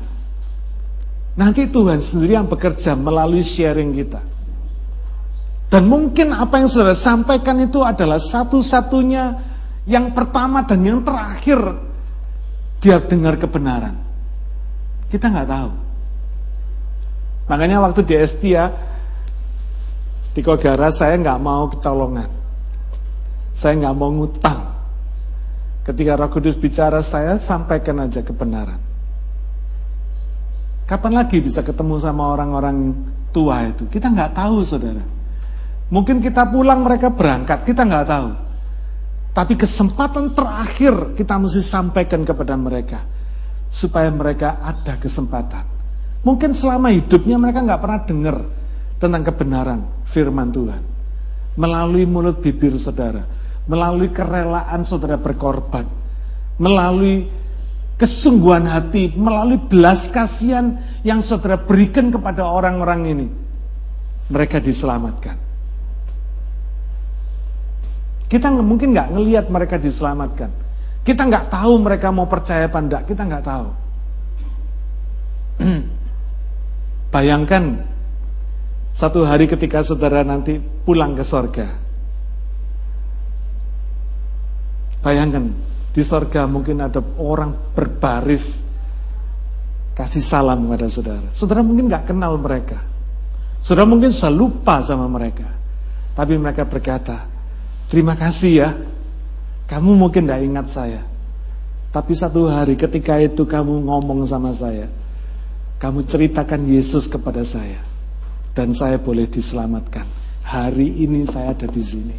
Nanti 1.33 1.64
Tuhan 1.66 1.98
sendiri 2.05 2.37
yang 2.37 2.46
bekerja 2.46 2.92
melalui 2.94 3.40
sharing 3.40 3.96
kita. 3.96 4.20
Dan 5.72 5.88
mungkin 5.88 6.37
apa 6.37 6.61
yang 6.61 6.68
saudara 6.68 6.92
sampaikan 6.92 7.57
itu 7.64 7.81
adalah 7.81 8.20
satu-satunya 8.20 9.40
yang 9.88 10.12
pertama 10.12 10.68
dan 10.68 10.85
yang 10.85 11.00
terakhir 11.00 11.59
dia 12.85 13.00
dengar 13.00 13.40
kebenaran. 13.40 13.96
Kita 15.09 15.33
nggak 15.33 15.48
tahu. 15.48 15.70
Makanya 17.50 17.83
waktu 17.83 18.07
di 18.07 18.14
Estia 18.14 18.70
di 20.33 20.40
Kogara 20.40 20.88
saya 20.94 21.18
nggak 21.18 21.38
mau 21.42 21.66
kecolongan. 21.68 22.31
Saya 23.52 23.74
nggak 23.83 23.96
mau 23.96 24.11
ngutang. 24.14 24.61
Ketika 25.83 26.14
Roh 26.14 26.31
Kudus 26.31 26.55
bicara 26.55 27.02
saya 27.02 27.35
sampaikan 27.37 27.98
aja 27.98 28.22
kebenaran. 28.22 28.78
Kapan 30.87 31.12
lagi 31.18 31.42
bisa 31.42 31.66
ketemu 31.66 31.98
sama 31.98 32.31
orang-orang 32.31 32.94
tua 33.35 33.66
itu? 33.66 33.90
Kita 33.90 34.12
nggak 34.12 34.38
tahu, 34.38 34.62
saudara. 34.62 35.02
Mungkin 35.90 36.22
kita 36.22 36.46
pulang 36.48 36.87
mereka 36.87 37.11
berangkat, 37.11 37.66
kita 37.66 37.83
nggak 37.83 38.07
tahu. 38.07 38.28
Tapi 39.33 39.57
kesempatan 39.57 40.37
terakhir 40.37 41.16
kita 41.18 41.40
mesti 41.40 41.64
sampaikan 41.64 42.22
kepada 42.22 42.55
mereka 42.55 43.00
supaya 43.72 44.12
mereka 44.12 44.61
ada 44.61 45.00
kesempatan 45.00 45.71
Mungkin 46.22 46.54
selama 46.54 46.94
hidupnya 46.94 47.35
mereka 47.35 47.66
nggak 47.66 47.82
pernah 47.82 48.00
dengar 48.06 48.37
tentang 49.02 49.22
kebenaran 49.26 49.80
firman 50.06 50.54
Tuhan. 50.54 50.82
Melalui 51.58 52.06
mulut 52.06 52.38
bibir 52.38 52.78
saudara, 52.78 53.26
melalui 53.66 54.14
kerelaan 54.14 54.87
saudara 54.87 55.18
berkorban, 55.18 55.85
melalui 56.56 57.26
kesungguhan 57.98 58.70
hati, 58.70 59.12
melalui 59.12 59.58
belas 59.66 60.08
kasihan 60.08 60.78
yang 61.02 61.20
saudara 61.20 61.58
berikan 61.61 62.08
kepada 62.14 62.46
orang-orang 62.46 63.00
ini, 63.11 63.26
mereka 64.30 64.62
diselamatkan. 64.62 65.37
Kita 68.30 68.48
mungkin 68.48 68.96
nggak 68.96 69.12
ngelihat 69.12 69.46
mereka 69.52 69.76
diselamatkan. 69.76 70.48
Kita 71.02 71.26
nggak 71.26 71.52
tahu 71.52 71.82
mereka 71.82 72.08
mau 72.14 72.30
percaya 72.30 72.70
apa 72.70 72.78
enggak, 72.80 73.02
kita 73.11 73.28
nggak 73.28 73.44
tahu. 73.44 73.68
Bayangkan 77.12 77.85
satu 78.96 79.29
hari 79.29 79.44
ketika 79.44 79.85
saudara 79.85 80.25
nanti 80.25 80.57
pulang 80.57 81.12
ke 81.12 81.20
sorga. 81.20 81.77
Bayangkan, 85.05 85.53
di 85.92 86.01
sorga 86.01 86.48
mungkin 86.48 86.81
ada 86.81 87.05
orang 87.20 87.77
berbaris 87.77 88.64
kasih 89.92 90.25
salam 90.25 90.64
kepada 90.64 90.88
saudara. 90.88 91.29
Saudara 91.37 91.61
mungkin 91.61 91.92
nggak 91.92 92.09
kenal 92.09 92.40
mereka. 92.40 92.81
Saudara 93.61 93.85
mungkin 93.85 94.09
sudah 94.09 94.33
lupa 94.33 94.81
sama 94.81 95.05
mereka. 95.05 95.53
Tapi 96.16 96.40
mereka 96.40 96.64
berkata, 96.64 97.29
terima 97.92 98.16
kasih 98.16 98.53
ya. 98.57 98.70
Kamu 99.68 99.96
mungkin 99.96 100.29
tidak 100.29 100.42
ingat 100.44 100.66
saya. 100.68 101.03
Tapi 101.92 102.12
satu 102.16 102.48
hari 102.48 102.77
ketika 102.81 103.20
itu 103.20 103.44
kamu 103.44 103.85
ngomong 103.85 104.25
sama 104.25 104.57
saya. 104.57 104.88
Kamu 105.83 106.07
ceritakan 106.07 106.71
Yesus 106.71 107.11
kepada 107.11 107.42
saya. 107.42 107.83
Dan 108.55 108.71
saya 108.71 109.03
boleh 109.03 109.27
diselamatkan. 109.27 110.07
Hari 110.47 111.03
ini 111.03 111.27
saya 111.27 111.59
ada 111.59 111.66
di 111.66 111.83
sini. 111.83 112.18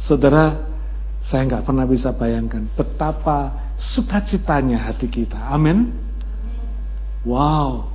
Saudara, 0.00 0.56
saya 1.20 1.44
nggak 1.44 1.64
pernah 1.68 1.84
bisa 1.84 2.16
bayangkan 2.16 2.64
betapa 2.72 3.72
sukacitanya 3.76 4.80
hati 4.80 5.08
kita. 5.12 5.36
Amin. 5.52 5.92
Wow. 7.28 7.92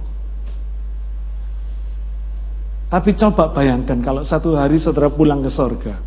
Tapi 2.90 3.14
coba 3.18 3.54
bayangkan 3.54 4.02
kalau 4.02 4.22
satu 4.26 4.58
hari 4.58 4.82
saudara 4.82 5.14
pulang 5.14 5.46
ke 5.46 5.50
sorga. 5.54 6.02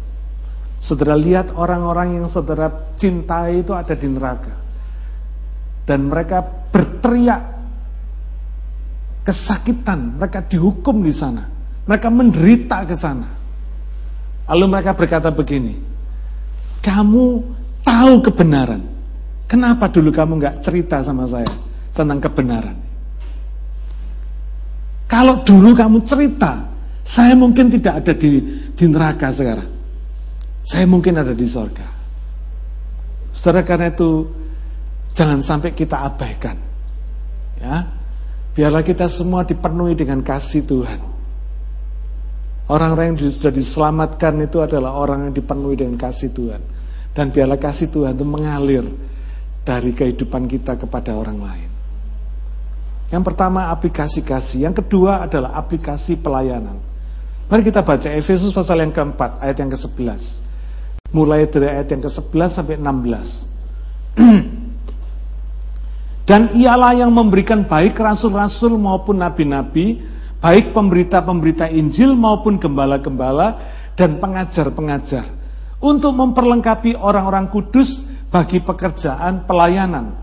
Saudara 0.82 1.14
lihat 1.14 1.54
orang-orang 1.54 2.22
yang 2.22 2.26
saudara 2.26 2.94
cintai 2.98 3.62
itu 3.62 3.70
ada 3.70 3.94
di 3.94 4.06
neraka. 4.10 4.54
Dan 5.86 6.10
mereka 6.10 6.42
berteriak 6.74 7.61
kesakitan, 9.22 10.18
mereka 10.18 10.42
dihukum 10.42 11.02
di 11.02 11.14
sana. 11.14 11.46
Mereka 11.86 12.08
menderita 12.10 12.86
ke 12.86 12.94
sana. 12.94 13.28
Lalu 14.50 14.64
mereka 14.70 14.92
berkata 14.94 15.30
begini, 15.30 15.78
kamu 16.82 17.24
tahu 17.86 18.14
kebenaran. 18.26 18.82
Kenapa 19.46 19.90
dulu 19.90 20.10
kamu 20.10 20.32
nggak 20.42 20.56
cerita 20.64 21.02
sama 21.02 21.28
saya 21.30 21.50
tentang 21.94 22.18
kebenaran? 22.18 22.76
Kalau 25.06 25.44
dulu 25.44 25.76
kamu 25.76 26.08
cerita, 26.08 26.72
saya 27.04 27.36
mungkin 27.36 27.68
tidak 27.68 28.02
ada 28.02 28.12
di, 28.16 28.40
di 28.72 28.84
neraka 28.88 29.28
sekarang. 29.28 29.70
Saya 30.62 30.86
mungkin 30.88 31.18
ada 31.18 31.34
di 31.34 31.46
sorga. 31.46 31.84
Saudara 33.34 33.66
karena 33.66 33.90
itu 33.92 34.30
jangan 35.12 35.44
sampai 35.44 35.76
kita 35.76 36.00
abaikan. 36.00 36.56
Ya, 37.60 38.01
biarlah 38.52 38.84
kita 38.84 39.08
semua 39.08 39.44
dipenuhi 39.44 39.96
dengan 39.96 40.20
kasih 40.20 40.64
Tuhan. 40.64 41.00
Orang-orang 42.70 43.12
yang 43.12 43.28
sudah 43.28 43.52
diselamatkan 43.52 44.38
itu 44.40 44.62
adalah 44.62 44.96
orang 44.96 45.28
yang 45.28 45.34
dipenuhi 45.34 45.76
dengan 45.76 45.98
kasih 45.98 46.32
Tuhan. 46.32 46.62
Dan 47.12 47.28
biarlah 47.28 47.60
kasih 47.60 47.92
Tuhan 47.92 48.16
itu 48.16 48.24
mengalir 48.24 48.86
dari 49.66 49.92
kehidupan 49.92 50.48
kita 50.48 50.80
kepada 50.80 51.12
orang 51.12 51.38
lain. 51.42 51.68
Yang 53.12 53.22
pertama 53.28 53.68
aplikasi 53.68 54.24
kasih, 54.24 54.64
yang 54.70 54.72
kedua 54.72 55.28
adalah 55.28 55.52
aplikasi 55.60 56.16
pelayanan. 56.16 56.80
Mari 57.52 57.68
kita 57.68 57.84
baca 57.84 58.08
Efesus 58.08 58.48
pasal 58.56 58.80
yang 58.80 58.96
keempat, 58.96 59.36
ayat 59.44 59.60
yang 59.60 59.68
ke-11. 59.68 60.40
Mulai 61.12 61.44
dari 61.44 61.68
ayat 61.68 61.92
yang 61.92 62.00
ke-11 62.08 62.48
sampai 62.48 62.80
16. 62.80 63.44
Dan 66.22 66.54
ialah 66.54 66.94
yang 66.94 67.10
memberikan 67.10 67.66
baik 67.66 67.98
rasul-rasul 67.98 68.78
maupun 68.78 69.18
nabi-nabi, 69.18 69.98
baik 70.38 70.70
pemberita-pemberita 70.70 71.66
Injil 71.70 72.14
maupun 72.14 72.62
gembala-gembala 72.62 73.58
dan 73.98 74.22
pengajar-pengajar 74.22 75.26
untuk 75.82 76.14
memperlengkapi 76.14 76.94
orang-orang 76.94 77.50
kudus 77.50 78.06
bagi 78.30 78.62
pekerjaan 78.62 79.44
pelayanan, 79.50 80.14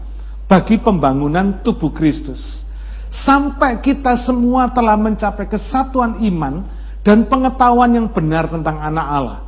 bagi 0.47 0.79
pembangunan 0.79 1.59
tubuh 1.61 1.91
Kristus. 1.91 2.63
Sampai 3.11 3.83
kita 3.83 4.15
semua 4.15 4.71
telah 4.71 4.95
mencapai 4.95 5.49
kesatuan 5.51 6.23
iman 6.23 6.63
dan 7.03 7.27
pengetahuan 7.27 7.91
yang 7.91 8.07
benar 8.07 8.47
tentang 8.47 8.79
anak 8.79 9.07
Allah. 9.07 9.39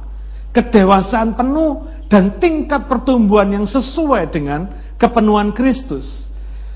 Kedewasaan 0.51 1.37
penuh 1.37 1.87
dan 2.11 2.41
tingkat 2.43 2.91
pertumbuhan 2.91 3.55
yang 3.55 3.65
sesuai 3.69 4.27
dengan 4.33 4.67
kepenuhan 4.99 5.55
Kristus. 5.55 6.30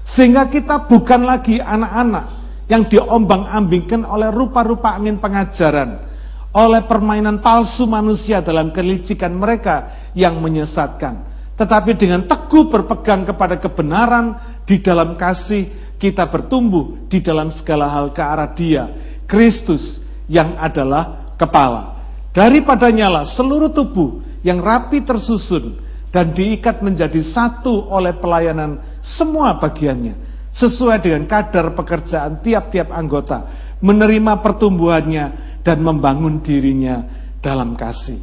Sehingga 0.05 0.45
kita 0.53 0.85
bukan 0.85 1.25
lagi 1.25 1.57
anak-anak 1.57 2.25
yang 2.69 2.85
diombang-ambingkan 2.85 4.05
oleh 4.05 4.29
rupa-rupa 4.29 4.93
angin 4.93 5.17
pengajaran 5.17 6.13
oleh 6.55 6.87
permainan 6.87 7.43
palsu 7.43 7.83
manusia 7.83 8.39
dalam 8.39 8.71
kelicikan 8.71 9.35
mereka 9.35 9.91
yang 10.15 10.39
menyesatkan. 10.39 11.27
Tetapi 11.59 11.99
dengan 11.99 12.23
teguh 12.29 12.71
berpegang 12.71 13.27
kepada 13.27 13.59
kebenaran 13.59 14.39
di 14.63 14.79
dalam 14.79 15.19
kasih, 15.19 15.97
kita 15.99 16.31
bertumbuh 16.31 17.09
di 17.11 17.19
dalam 17.19 17.51
segala 17.51 17.91
hal 17.91 18.15
ke 18.15 18.23
arah 18.23 18.49
dia, 18.55 18.87
Kristus 19.27 19.99
yang 20.31 20.55
adalah 20.55 21.35
kepala. 21.35 21.97
Daripadanya 22.31 23.07
lah 23.11 23.25
seluruh 23.27 23.71
tubuh 23.71 24.23
yang 24.43 24.59
rapi 24.59 25.03
tersusun 25.03 25.79
dan 26.11 26.31
diikat 26.31 26.79
menjadi 26.79 27.19
satu 27.19 27.91
oleh 27.91 28.15
pelayanan 28.15 28.94
semua 29.05 29.61
bagiannya, 29.61 30.17
sesuai 30.49 31.05
dengan 31.05 31.29
kadar 31.29 31.77
pekerjaan 31.77 32.41
tiap-tiap 32.41 32.89
anggota, 32.89 33.45
menerima 33.85 34.41
pertumbuhannya 34.41 35.25
dan 35.61 35.77
membangun 35.85 36.41
dirinya 36.41 37.05
dalam 37.37 37.77
kasih. 37.77 38.17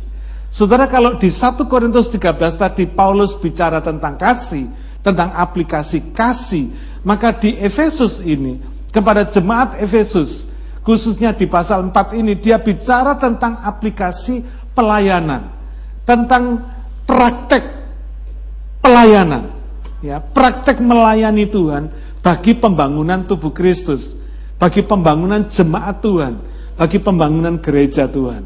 Saudara 0.50 0.90
kalau 0.90 1.16
di 1.16 1.30
1 1.30 1.64
Korintus 1.70 2.10
13 2.10 2.58
tadi 2.58 2.84
Paulus 2.90 3.38
bicara 3.38 3.78
tentang 3.78 4.18
kasih, 4.18 4.66
tentang 5.00 5.32
aplikasi 5.38 6.12
kasih, 6.12 6.74
maka 7.06 7.30
di 7.30 7.54
Efesus 7.56 8.18
ini 8.18 8.58
kepada 8.90 9.24
jemaat 9.30 9.78
Efesus 9.80 10.50
khususnya 10.82 11.32
di 11.32 11.46
pasal 11.46 11.88
4 11.94 12.18
ini 12.18 12.34
dia 12.36 12.58
bicara 12.58 13.14
tentang 13.16 13.62
aplikasi 13.62 14.42
pelayanan, 14.74 15.54
tentang 16.02 16.58
praktek 17.06 17.62
pelayanan, 18.82 19.61
ya, 20.02 20.20
praktek 20.20 20.82
melayani 20.82 21.48
Tuhan 21.48 21.88
bagi 22.20 22.58
pembangunan 22.58 23.24
tubuh 23.24 23.54
Kristus, 23.54 24.18
bagi 24.58 24.82
pembangunan 24.84 25.48
jemaat 25.48 26.02
Tuhan 26.04 26.52
bagi 26.76 26.98
pembangunan 27.00 27.60
gereja 27.60 28.08
Tuhan. 28.08 28.42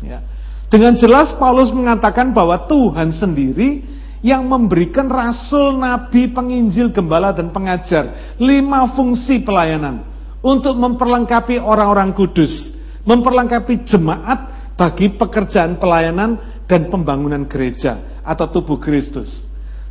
Ya. 0.00 0.24
Dengan 0.70 0.94
jelas 0.94 1.34
Paulus 1.34 1.74
mengatakan 1.74 2.30
bahwa 2.30 2.66
Tuhan 2.70 3.10
sendiri 3.10 3.82
yang 4.22 4.46
memberikan 4.46 5.10
rasul, 5.10 5.74
nabi, 5.80 6.30
penginjil, 6.30 6.92
gembala, 6.94 7.34
dan 7.34 7.50
pengajar. 7.50 8.36
Lima 8.38 8.86
fungsi 8.86 9.42
pelayanan. 9.42 10.06
Untuk 10.40 10.78
memperlengkapi 10.78 11.60
orang-orang 11.60 12.16
kudus. 12.16 12.72
Memperlengkapi 13.04 13.84
jemaat 13.84 14.72
bagi 14.76 15.12
pekerjaan 15.12 15.76
pelayanan 15.76 16.40
dan 16.64 16.88
pembangunan 16.88 17.44
gereja 17.44 18.22
atau 18.22 18.46
tubuh 18.48 18.78
Kristus. 18.78 19.49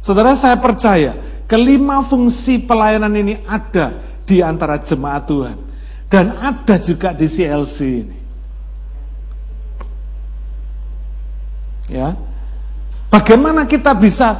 Saudara 0.09 0.33
saya 0.33 0.57
percaya 0.57 1.45
kelima 1.45 2.01
fungsi 2.01 2.57
pelayanan 2.57 3.13
ini 3.13 3.45
ada 3.45 4.01
di 4.25 4.41
antara 4.41 4.81
jemaat 4.81 5.29
Tuhan. 5.29 5.57
Dan 6.09 6.33
ada 6.33 6.81
juga 6.81 7.13
di 7.13 7.29
CLC 7.29 7.77
ini. 7.85 8.17
Ya. 11.93 12.17
Bagaimana 13.13 13.69
kita 13.69 13.93
bisa 13.93 14.33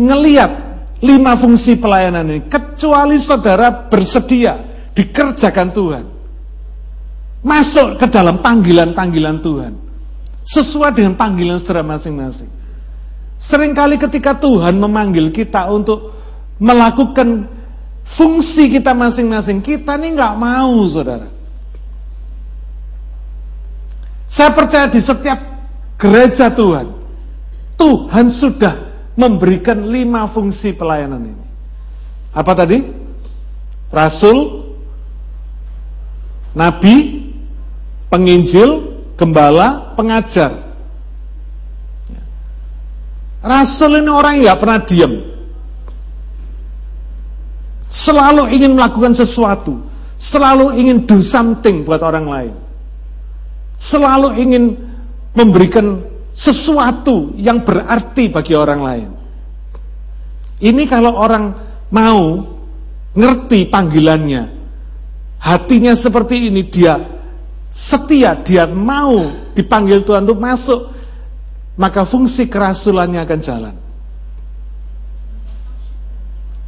ngeliat 0.00 0.80
lima 1.04 1.36
fungsi 1.36 1.76
pelayanan 1.76 2.32
ini 2.32 2.40
kecuali 2.48 3.20
saudara 3.20 3.68
bersedia 3.68 4.64
dikerjakan 4.96 5.68
Tuhan. 5.76 6.04
Masuk 7.44 8.00
ke 8.00 8.08
dalam 8.08 8.40
panggilan-panggilan 8.40 9.44
Tuhan. 9.44 9.76
Sesuai 10.48 10.96
dengan 10.96 11.20
panggilan 11.20 11.60
saudara 11.60 11.84
masing-masing. 11.84 12.61
Seringkali 13.42 13.98
ketika 13.98 14.38
Tuhan 14.38 14.78
memanggil 14.78 15.34
kita 15.34 15.66
untuk 15.66 16.14
melakukan 16.62 17.50
fungsi 18.06 18.70
kita 18.70 18.94
masing-masing. 18.94 19.58
Kita 19.58 19.98
ini 19.98 20.14
nggak 20.14 20.34
mau, 20.38 20.86
saudara. 20.86 21.26
Saya 24.30 24.54
percaya 24.54 24.86
di 24.88 25.02
setiap 25.02 25.42
gereja 25.98 26.54
Tuhan, 26.54 26.88
Tuhan 27.76 28.26
sudah 28.32 28.74
memberikan 29.18 29.90
lima 29.90 30.24
fungsi 30.30 30.72
pelayanan 30.72 31.36
ini. 31.36 31.46
Apa 32.32 32.56
tadi? 32.56 32.80
Rasul, 33.92 34.72
Nabi, 36.56 37.28
penginjil, 38.08 39.02
gembala, 39.20 39.92
pengajar. 40.00 40.71
Rasul 43.42 43.98
ini 43.98 44.10
orang 44.10 44.38
yang 44.38 44.42
nggak 44.46 44.60
pernah 44.62 44.80
diam 44.86 45.12
selalu 47.92 48.48
ingin 48.56 48.72
melakukan 48.72 49.12
sesuatu, 49.12 49.84
selalu 50.16 50.80
ingin 50.80 51.04
do 51.04 51.20
something 51.20 51.84
buat 51.84 52.00
orang 52.00 52.24
lain, 52.24 52.54
selalu 53.76 54.28
ingin 54.40 54.64
memberikan 55.36 56.00
sesuatu 56.32 57.36
yang 57.36 57.60
berarti 57.60 58.32
bagi 58.32 58.56
orang 58.56 58.80
lain. 58.80 59.08
Ini 60.62 60.82
kalau 60.88 61.18
orang 61.20 61.52
mau 61.92 62.48
ngerti 63.12 63.68
panggilannya, 63.68 64.42
hatinya 65.36 65.92
seperti 65.92 66.48
ini, 66.48 66.64
dia 66.72 66.96
setia, 67.68 68.40
dia 68.40 68.64
mau 68.70 69.28
dipanggil 69.52 70.00
Tuhan 70.00 70.24
untuk 70.24 70.40
masuk, 70.40 70.80
maka 71.76 72.04
fungsi 72.04 72.48
kerasulannya 72.48 73.20
akan 73.24 73.40
jalan. 73.40 73.74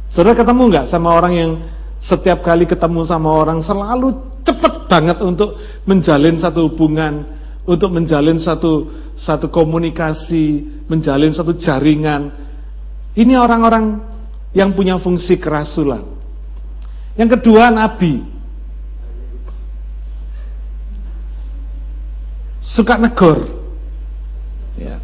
Saudara 0.09 0.37
ketemu 0.37 0.63
nggak 0.71 0.87
sama 0.87 1.11
orang 1.11 1.33
yang 1.35 1.51
setiap 1.99 2.45
kali 2.45 2.63
ketemu 2.63 3.03
sama 3.03 3.35
orang 3.35 3.59
selalu 3.59 4.15
cepat 4.47 4.87
banget 4.87 5.17
untuk 5.19 5.59
menjalin 5.83 6.39
satu 6.39 6.71
hubungan, 6.71 7.27
untuk 7.67 7.91
menjalin 7.91 8.39
satu 8.39 8.93
satu 9.19 9.51
komunikasi, 9.51 10.63
menjalin 10.87 11.35
satu 11.35 11.57
jaringan. 11.57 12.31
Ini 13.15 13.33
orang-orang 13.39 14.03
yang 14.55 14.75
punya 14.75 14.99
fungsi 14.99 15.39
kerasulan. 15.39 16.03
Yang 17.15 17.39
kedua 17.39 17.71
nabi. 17.71 18.23
Suka 22.59 22.99
negor. 22.99 23.54
Ya. 24.75 24.99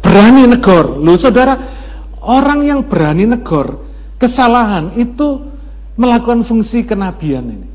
Berani 0.00 0.48
negor. 0.48 0.96
Lu 1.00 1.14
saudara, 1.20 1.78
Orang 2.28 2.66
yang 2.66 2.84
berani 2.84 3.24
negor 3.24 3.88
kesalahan 4.20 4.98
itu 5.00 5.48
melakukan 5.96 6.42
fungsi 6.42 6.84
kenabian 6.84 7.46
ini. 7.46 7.68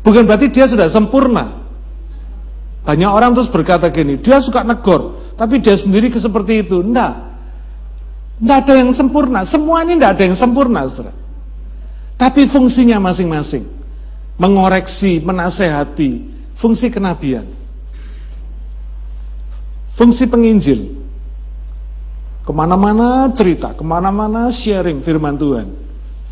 Bukan 0.00 0.24
berarti 0.24 0.48
dia 0.48 0.64
sudah 0.64 0.88
sempurna. 0.88 1.60
Banyak 2.80 3.10
orang 3.12 3.36
terus 3.36 3.52
berkata 3.52 3.92
gini, 3.92 4.16
dia 4.16 4.40
suka 4.40 4.64
negor, 4.64 5.34
tapi 5.36 5.60
dia 5.60 5.76
sendiri 5.76 6.08
seperti 6.08 6.64
itu. 6.64 6.80
Enggak. 6.80 7.28
Enggak 8.40 8.58
ada 8.64 8.74
yang 8.80 8.90
sempurna. 8.96 9.44
Semua 9.44 9.84
ini 9.84 10.00
enggak 10.00 10.16
ada 10.16 10.22
yang 10.24 10.38
sempurna, 10.40 10.88
saudara. 10.88 11.12
Tapi 12.16 12.48
fungsinya 12.48 12.96
masing-masing. 12.96 13.68
Mengoreksi, 14.40 15.20
menasehati, 15.20 16.10
fungsi 16.56 16.88
kenabian. 16.88 17.44
Fungsi 20.00 20.24
penginjil. 20.24 20.96
Ke 22.40 22.56
mana-mana 22.56 23.28
cerita, 23.36 23.76
ke 23.76 23.84
mana-mana 23.84 24.48
sharing 24.48 25.04
firman 25.04 25.36
Tuhan. 25.36 25.76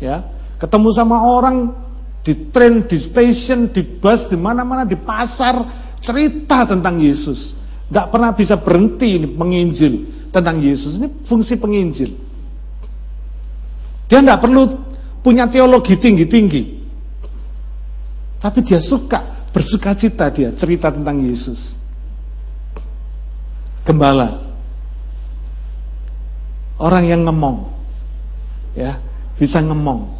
Ya, 0.01 0.25
ketemu 0.57 0.89
sama 0.89 1.21
orang 1.21 1.77
di 2.25 2.49
train, 2.49 2.89
di 2.89 2.97
station, 2.97 3.69
di 3.69 3.85
bus, 3.85 4.25
di 4.25 4.37
mana-mana, 4.41 4.89
di 4.89 4.97
pasar, 4.97 5.69
cerita 6.01 6.65
tentang 6.65 6.97
Yesus. 6.97 7.53
Tidak 7.87 8.09
pernah 8.09 8.33
bisa 8.33 8.57
berhenti 8.57 9.21
ini 9.21 9.29
menginjil 9.29 9.93
tentang 10.33 10.65
Yesus. 10.65 10.97
Ini 10.97 11.29
fungsi 11.29 11.61
penginjil. 11.61 12.11
Dia 14.09 14.25
tidak 14.25 14.41
perlu 14.41 14.81
punya 15.21 15.45
teologi 15.45 15.93
tinggi-tinggi. 15.93 16.81
Tapi 18.41 18.59
dia 18.65 18.81
suka, 18.81 19.45
bersuka 19.53 19.93
cita 19.93 20.27
dia 20.33 20.49
cerita 20.57 20.89
tentang 20.89 21.21
Yesus. 21.23 21.78
Gembala. 23.89 24.53
Orang 26.77 27.09
yang 27.09 27.25
ngemong. 27.25 27.73
Ya, 28.77 29.01
bisa 29.41 29.65
ngemong. 29.65 30.13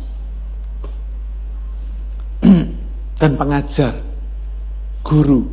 Dan 3.22 3.38
pengajar, 3.38 4.02
guru. 5.06 5.46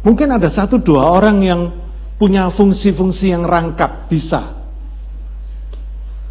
Mungkin 0.00 0.32
ada 0.32 0.48
satu 0.48 0.80
dua 0.80 1.12
orang 1.12 1.44
yang 1.44 1.60
punya 2.16 2.48
fungsi-fungsi 2.48 3.36
yang 3.36 3.44
rangkap, 3.44 4.08
bisa. 4.08 4.64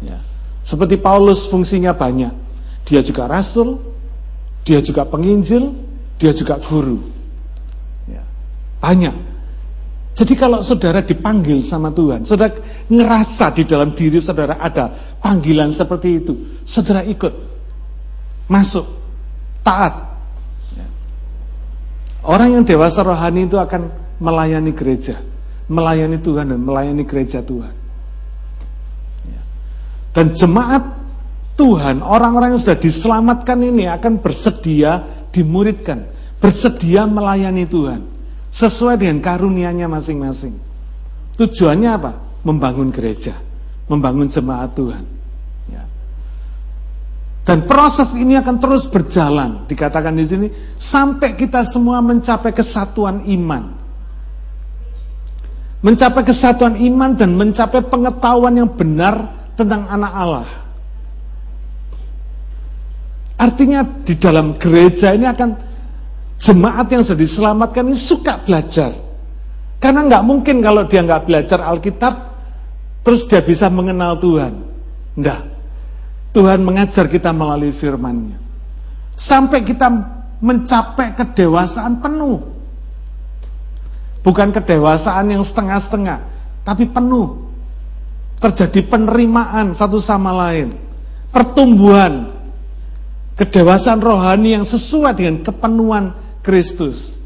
Ya. 0.02 0.18
Seperti 0.66 0.98
Paulus 0.98 1.46
fungsinya 1.46 1.94
banyak. 1.94 2.34
Dia 2.82 2.98
juga 3.06 3.30
rasul, 3.30 3.78
dia 4.66 4.82
juga 4.82 5.06
penginjil, 5.06 5.70
dia 6.18 6.34
juga 6.34 6.58
guru. 6.58 7.13
Ya. 8.84 8.92
Banyak. 8.92 9.16
Jadi 10.14 10.38
kalau 10.38 10.62
saudara 10.62 11.02
dipanggil 11.02 11.66
sama 11.66 11.90
Tuhan, 11.90 12.22
saudara 12.22 12.54
ngerasa 12.86 13.50
di 13.50 13.66
dalam 13.66 13.98
diri 13.98 14.22
saudara 14.22 14.62
ada 14.62 15.16
panggilan 15.18 15.74
seperti 15.74 16.22
itu, 16.22 16.62
saudara 16.62 17.02
ikut, 17.02 17.34
masuk, 18.46 18.86
taat. 19.66 20.14
Ya. 20.78 20.86
Orang 22.22 22.54
yang 22.54 22.62
dewasa 22.62 23.02
rohani 23.02 23.50
itu 23.50 23.58
akan 23.58 23.90
melayani 24.22 24.70
gereja, 24.70 25.18
melayani 25.66 26.22
Tuhan 26.22 26.54
dan 26.54 26.60
melayani 26.62 27.02
gereja 27.02 27.42
Tuhan. 27.42 27.74
Ya. 29.26 29.42
Dan 30.14 30.30
jemaat 30.30 30.94
Tuhan, 31.58 32.06
orang-orang 32.06 32.54
yang 32.54 32.62
sudah 32.62 32.78
diselamatkan 32.78 33.58
ini 33.66 33.90
akan 33.90 34.22
bersedia 34.22 35.26
dimuridkan, 35.34 36.06
bersedia 36.38 37.02
melayani 37.02 37.66
Tuhan 37.66 38.13
sesuai 38.54 39.02
dengan 39.02 39.18
karunia-Nya 39.18 39.90
masing-masing. 39.90 40.54
Tujuannya 41.34 41.90
apa? 41.90 42.12
Membangun 42.46 42.94
gereja, 42.94 43.34
membangun 43.90 44.30
jemaat 44.30 44.78
Tuhan. 44.78 45.04
Ya. 45.66 45.82
Dan 47.42 47.66
proses 47.66 48.14
ini 48.14 48.38
akan 48.38 48.62
terus 48.62 48.86
berjalan, 48.86 49.66
dikatakan 49.66 50.14
di 50.14 50.24
sini, 50.24 50.46
sampai 50.78 51.34
kita 51.34 51.66
semua 51.66 51.98
mencapai 51.98 52.54
kesatuan 52.54 53.26
iman. 53.26 53.74
Mencapai 55.82 56.22
kesatuan 56.24 56.78
iman 56.78 57.18
dan 57.18 57.34
mencapai 57.34 57.84
pengetahuan 57.90 58.54
yang 58.54 58.70
benar 58.70 59.34
tentang 59.58 59.84
anak 59.90 60.12
Allah. 60.14 60.48
Artinya 63.34 63.82
di 63.82 64.14
dalam 64.14 64.56
gereja 64.56 65.12
ini 65.12 65.26
akan 65.26 65.73
Jemaat 66.38 66.90
yang 66.90 67.02
sudah 67.06 67.20
diselamatkan 67.20 67.86
ini 67.88 67.98
suka 67.98 68.42
belajar. 68.42 68.92
Karena 69.78 70.00
nggak 70.08 70.24
mungkin 70.24 70.64
kalau 70.64 70.88
dia 70.88 71.04
nggak 71.04 71.28
belajar 71.28 71.60
Alkitab, 71.60 72.14
terus 73.04 73.28
dia 73.28 73.44
bisa 73.44 73.68
mengenal 73.68 74.16
Tuhan. 74.16 74.64
Enggak. 75.14 75.54
Tuhan 76.34 76.66
mengajar 76.66 77.06
kita 77.06 77.30
melalui 77.30 77.70
firman-Nya. 77.70 78.42
Sampai 79.14 79.62
kita 79.62 79.86
mencapai 80.42 81.14
kedewasaan 81.14 82.02
penuh. 82.02 82.42
Bukan 84.24 84.50
kedewasaan 84.50 85.30
yang 85.30 85.44
setengah-setengah, 85.46 86.18
tapi 86.66 86.90
penuh. 86.90 87.46
Terjadi 88.42 88.88
penerimaan 88.90 89.76
satu 89.76 90.02
sama 90.02 90.34
lain. 90.48 90.74
Pertumbuhan. 91.30 92.34
Kedewasaan 93.38 94.02
rohani 94.02 94.58
yang 94.58 94.66
sesuai 94.66 95.12
dengan 95.14 95.44
kepenuhan 95.44 96.23
Kristus. 96.44 97.16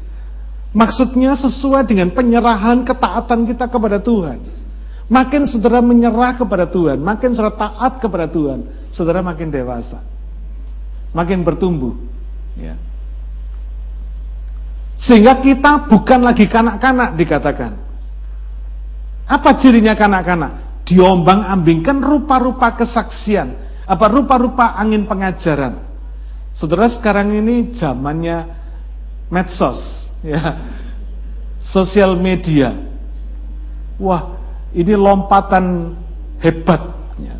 Maksudnya 0.71 1.35
sesuai 1.35 1.85
dengan 1.85 2.15
penyerahan 2.15 2.87
ketaatan 2.87 3.43
kita 3.43 3.67
kepada 3.67 3.99
Tuhan. 3.99 4.39
Makin 5.09 5.49
saudara 5.49 5.81
menyerah 5.81 6.37
kepada 6.37 6.69
Tuhan, 6.69 7.01
makin 7.01 7.33
saudara 7.33 7.57
taat 7.57 7.97
kepada 7.97 8.29
Tuhan, 8.29 8.69
saudara 8.93 9.25
makin 9.25 9.49
dewasa. 9.49 9.99
Makin 11.11 11.41
bertumbuh. 11.41 11.97
Ya. 12.53 12.77
Sehingga 15.01 15.41
kita 15.41 15.89
bukan 15.89 16.21
lagi 16.21 16.45
kanak-kanak 16.45 17.17
dikatakan. 17.17 17.73
Apa 19.25 19.57
cirinya 19.57 19.97
kanak-kanak? 19.97 20.85
Diombang 20.85 21.41
ambingkan 21.41 22.05
rupa-rupa 22.05 22.77
kesaksian. 22.77 23.57
Apa 23.89 24.05
rupa-rupa 24.05 24.77
angin 24.77 25.09
pengajaran. 25.09 25.81
Saudara 26.53 26.85
sekarang 26.85 27.33
ini 27.33 27.73
zamannya 27.73 28.58
medsos, 29.29 30.09
ya, 30.25 30.57
sosial 31.61 32.17
media. 32.17 32.73
Wah, 34.01 34.35
ini 34.73 34.93
lompatan 34.97 35.95
hebat. 36.41 36.81
Ya. 37.21 37.35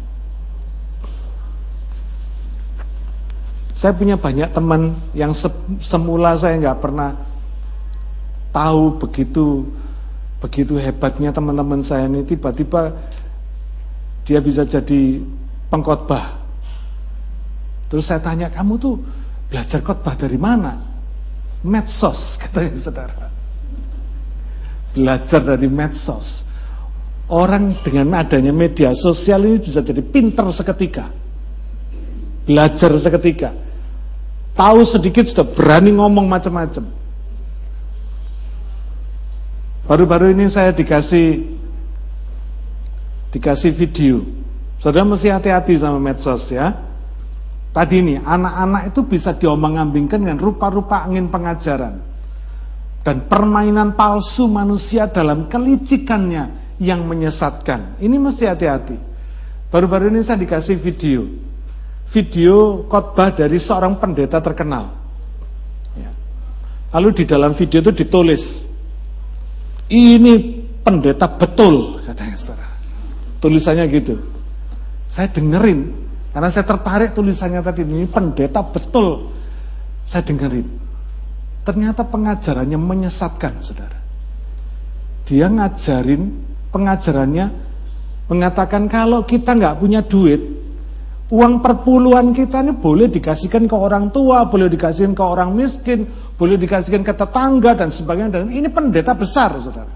Saya 3.74 3.96
punya 3.96 4.20
banyak 4.20 4.50
teman 4.52 4.96
yang 5.16 5.32
se 5.34 5.48
semula 5.82 6.36
saya 6.36 6.60
nggak 6.60 6.80
pernah 6.84 7.16
tahu 8.50 8.98
begitu 8.98 9.72
begitu 10.42 10.80
hebatnya 10.80 11.30
teman-teman 11.30 11.84
saya 11.84 12.10
ini 12.10 12.24
tiba-tiba 12.26 12.96
dia 14.28 14.40
bisa 14.44 14.66
jadi 14.68 15.24
pengkhotbah. 15.70 16.38
Terus 17.90 18.06
saya 18.06 18.22
tanya, 18.22 18.54
kamu 18.54 18.78
tuh 18.78 19.02
belajar 19.50 19.82
khotbah 19.82 20.14
dari 20.14 20.38
mana? 20.38 20.89
Medsos 21.64 22.36
katanya 22.42 22.76
saudara. 22.80 23.28
Belajar 24.96 25.42
dari 25.46 25.70
medsos. 25.70 26.48
Orang 27.30 27.78
dengan 27.86 28.18
adanya 28.18 28.50
media 28.50 28.90
sosial 28.98 29.46
ini 29.46 29.62
bisa 29.62 29.86
jadi 29.86 30.02
pinter 30.02 30.50
seketika. 30.50 31.14
Belajar 32.50 32.90
seketika. 32.98 33.54
Tahu 34.58 34.82
sedikit 34.82 35.30
sudah 35.30 35.46
berani 35.46 35.94
ngomong 35.94 36.26
macam-macam. 36.26 36.90
Baru-baru 39.86 40.34
ini 40.34 40.50
saya 40.50 40.74
dikasih 40.74 41.46
dikasih 43.30 43.72
video. 43.78 44.26
Saudara 44.82 45.06
mesti 45.06 45.30
hati-hati 45.30 45.78
sama 45.78 46.02
medsos 46.02 46.50
ya. 46.50 46.89
Tadi 47.70 47.96
ini 48.02 48.16
anak-anak 48.18 48.90
itu 48.90 49.06
bisa 49.06 49.38
diomong-ambingkan 49.38 50.26
dengan 50.26 50.42
rupa-rupa 50.42 51.06
angin 51.06 51.30
pengajaran 51.30 52.02
dan 53.06 53.30
permainan 53.30 53.94
palsu 53.94 54.50
manusia 54.50 55.06
dalam 55.06 55.48
kelicikannya 55.48 56.76
yang 56.82 57.06
menyesatkan. 57.06 58.02
Ini 58.02 58.16
mesti 58.18 58.50
hati-hati. 58.50 58.98
Baru-baru 59.70 60.10
ini 60.10 60.26
saya 60.26 60.42
dikasih 60.42 60.82
video. 60.82 61.30
Video 62.10 62.90
khotbah 62.90 63.38
dari 63.38 63.62
seorang 63.62 64.02
pendeta 64.02 64.42
terkenal. 64.42 64.90
Ya. 65.94 66.10
Lalu 66.98 67.22
di 67.22 67.24
dalam 67.30 67.54
video 67.54 67.86
itu 67.86 67.94
ditulis 67.94 68.66
ini 69.94 70.66
pendeta 70.82 71.30
betul 71.30 72.02
katanya 72.02 72.34
saudara. 72.34 72.74
Tulisannya 73.38 73.86
gitu. 73.94 74.18
Saya 75.06 75.30
dengerin 75.30 76.09
karena 76.30 76.50
saya 76.54 76.66
tertarik 76.66 77.18
tulisannya 77.18 77.62
tadi 77.66 77.82
ini 77.82 78.06
pendeta 78.06 78.62
betul. 78.62 79.34
Saya 80.06 80.26
dengerin. 80.26 80.66
Ternyata 81.66 82.02
pengajarannya 82.06 82.78
menyesatkan, 82.78 83.62
Saudara. 83.62 83.98
Dia 85.30 85.46
ngajarin 85.46 86.34
pengajarannya 86.74 87.46
mengatakan 88.26 88.90
kalau 88.90 89.22
kita 89.26 89.54
nggak 89.54 89.78
punya 89.78 90.02
duit, 90.02 90.42
uang 91.30 91.62
perpuluhan 91.62 92.34
kita 92.34 92.66
ini 92.66 92.74
boleh 92.74 93.06
dikasihkan 93.10 93.70
ke 93.70 93.76
orang 93.78 94.10
tua, 94.10 94.50
boleh 94.50 94.66
dikasihkan 94.66 95.14
ke 95.14 95.22
orang 95.22 95.54
miskin, 95.54 96.10
boleh 96.38 96.58
dikasihkan 96.58 97.06
ke 97.06 97.14
tetangga 97.14 97.78
dan 97.78 97.94
sebagainya. 97.94 98.42
Dan 98.42 98.50
ini 98.50 98.70
pendeta 98.70 99.14
besar, 99.14 99.54
saudara. 99.62 99.94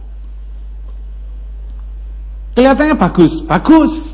Kelihatannya 2.54 2.94
bagus, 3.02 3.42
bagus. 3.42 4.13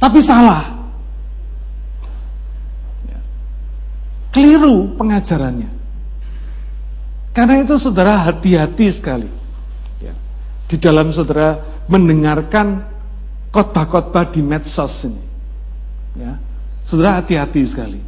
Tapi 0.00 0.18
salah. 0.24 0.80
Ya. 3.04 3.20
Keliru 4.32 4.96
pengajarannya. 4.96 5.68
Karena 7.36 7.60
itu 7.60 7.76
saudara 7.76 8.16
hati-hati 8.24 8.88
sekali. 8.88 9.28
Ya. 10.00 10.16
Di 10.66 10.80
dalam 10.80 11.12
saudara 11.12 11.60
mendengarkan 11.84 12.88
khotbah-khotbah 13.52 14.32
di 14.32 14.40
medsos 14.40 15.04
ini. 15.04 15.22
Ya. 16.16 16.40
Saudara 16.80 17.20
hati-hati 17.20 17.60
sekali. 17.68 18.00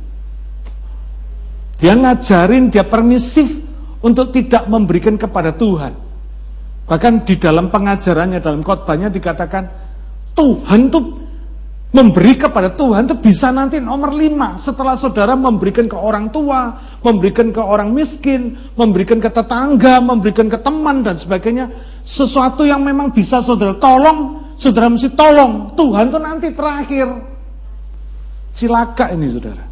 Dia 1.76 1.92
ngajarin, 1.92 2.72
dia 2.72 2.88
permisif 2.88 3.52
untuk 4.00 4.32
tidak 4.32 4.64
memberikan 4.64 5.20
kepada 5.20 5.52
Tuhan. 5.52 5.92
Bahkan 6.88 7.28
di 7.28 7.38
dalam 7.38 7.70
pengajarannya, 7.70 8.42
dalam 8.42 8.64
khotbahnya 8.66 9.10
dikatakan, 9.10 9.70
Tuhan 10.34 10.90
tuh 10.90 11.21
memberi 11.92 12.40
kepada 12.40 12.72
Tuhan 12.72 13.04
itu 13.04 13.20
bisa 13.20 13.52
nanti 13.52 13.76
nomor 13.76 14.16
lima 14.16 14.56
setelah 14.56 14.96
saudara 14.96 15.36
memberikan 15.36 15.84
ke 15.84 15.92
orang 15.92 16.32
tua, 16.32 16.80
memberikan 17.04 17.52
ke 17.52 17.60
orang 17.60 17.92
miskin, 17.92 18.56
memberikan 18.80 19.20
ke 19.20 19.28
tetangga, 19.28 20.00
memberikan 20.00 20.48
ke 20.48 20.56
teman 20.56 21.04
dan 21.04 21.20
sebagainya. 21.20 21.68
Sesuatu 22.00 22.64
yang 22.64 22.80
memang 22.80 23.12
bisa 23.12 23.44
saudara 23.44 23.76
tolong, 23.76 24.40
saudara 24.56 24.88
mesti 24.88 25.12
tolong. 25.12 25.76
Tuhan 25.76 26.08
tuh 26.08 26.22
nanti 26.24 26.48
terakhir. 26.56 27.28
Cilaka 28.56 29.12
ini 29.12 29.28
saudara. 29.28 29.64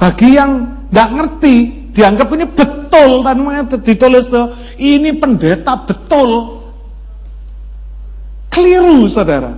Bagi 0.00 0.28
yang 0.40 0.50
nggak 0.88 1.10
ngerti, 1.12 1.56
dianggap 1.92 2.32
ini 2.32 2.48
betul 2.48 3.20
dan 3.20 3.36
ditulis 3.84 4.24
tuh, 4.32 4.56
ini 4.80 5.12
pendeta 5.20 5.84
betul. 5.84 6.59
Keliru 8.50 9.06
saudara. 9.06 9.56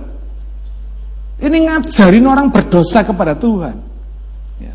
Ini 1.41 1.57
ngajarin 1.67 2.25
orang 2.29 2.47
berdosa 2.53 3.03
kepada 3.03 3.35
Tuhan. 3.35 3.75
Ya. 4.61 4.73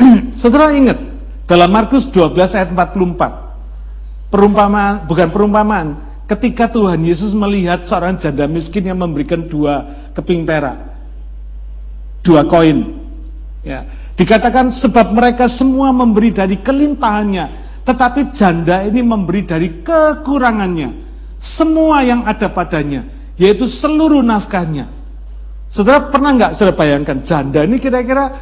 saudara 0.40 0.72
ingat 0.74 0.98
dalam 1.44 1.70
Markus 1.70 2.08
12 2.10 2.32
ayat 2.34 2.72
44 2.72 4.32
perumpamaan 4.32 5.06
bukan 5.08 5.28
perumpamaan 5.30 5.86
ketika 6.28 6.68
Tuhan 6.68 7.00
Yesus 7.04 7.32
melihat 7.32 7.84
seorang 7.84 8.20
janda 8.20 8.44
miskin 8.44 8.84
yang 8.84 9.00
memberikan 9.00 9.48
dua 9.48 10.08
keping 10.12 10.44
perak 10.44 10.88
dua 12.28 12.44
koin. 12.44 13.00
Ya. 13.64 13.88
Dikatakan 14.18 14.68
sebab 14.74 15.14
mereka 15.14 15.46
semua 15.48 15.94
memberi 15.94 16.34
dari 16.34 16.58
kelimpahannya, 16.58 17.46
tetapi 17.86 18.34
janda 18.34 18.84
ini 18.84 19.00
memberi 19.00 19.46
dari 19.46 19.80
kekurangannya. 19.80 21.07
Semua 21.38 22.02
yang 22.02 22.26
ada 22.26 22.50
padanya, 22.50 23.06
yaitu 23.38 23.64
seluruh 23.70 24.22
nafkahnya. 24.22 24.90
Saudara 25.70 26.10
pernah 26.10 26.34
nggak 26.34 26.52
saudara 26.56 26.74
bayangkan 26.74 27.20
janda 27.22 27.62
ini 27.62 27.76
kira-kira 27.76 28.34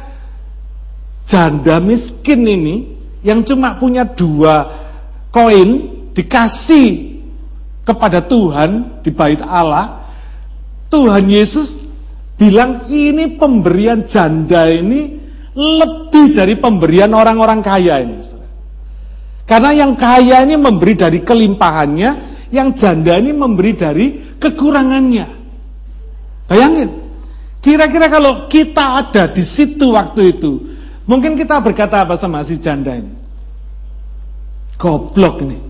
janda 1.27 1.83
miskin 1.83 2.47
ini 2.47 2.75
yang 3.21 3.43
cuma 3.43 3.75
punya 3.75 4.07
dua 4.07 4.87
koin 5.29 5.91
dikasih 6.15 7.19
kepada 7.83 8.23
Tuhan 8.23 9.03
di 9.03 9.11
bait 9.11 9.43
Allah, 9.43 10.07
Tuhan 10.87 11.27
Yesus 11.27 11.83
bilang 12.39 12.87
ini 12.87 13.35
pemberian 13.35 14.07
janda 14.07 14.71
ini 14.71 15.19
lebih 15.57 16.37
dari 16.37 16.55
pemberian 16.57 17.11
orang-orang 17.11 17.59
kaya 17.65 18.03
ini. 18.03 18.17
Karena 19.47 19.71
yang 19.71 19.95
kaya 19.95 20.43
ini 20.43 20.59
memberi 20.59 20.93
dari 20.99 21.23
kelimpahannya, 21.23 22.36
yang 22.53 22.75
janda 22.75 23.19
ini 23.19 23.31
memberi 23.35 23.73
dari 23.75 24.05
kekurangannya. 24.39 25.27
Bayangin, 26.47 26.89
kira-kira 27.59 28.07
kalau 28.07 28.47
kita 28.47 29.03
ada 29.03 29.27
di 29.27 29.43
situ 29.43 29.91
waktu 29.91 30.39
itu, 30.39 30.51
mungkin 31.03 31.35
kita 31.35 31.59
berkata 31.59 32.07
apa 32.07 32.15
sama 32.15 32.43
si 32.47 32.55
janda 32.59 32.95
ini? 32.95 33.11
Goblok 34.79 35.43
nih. 35.43 35.61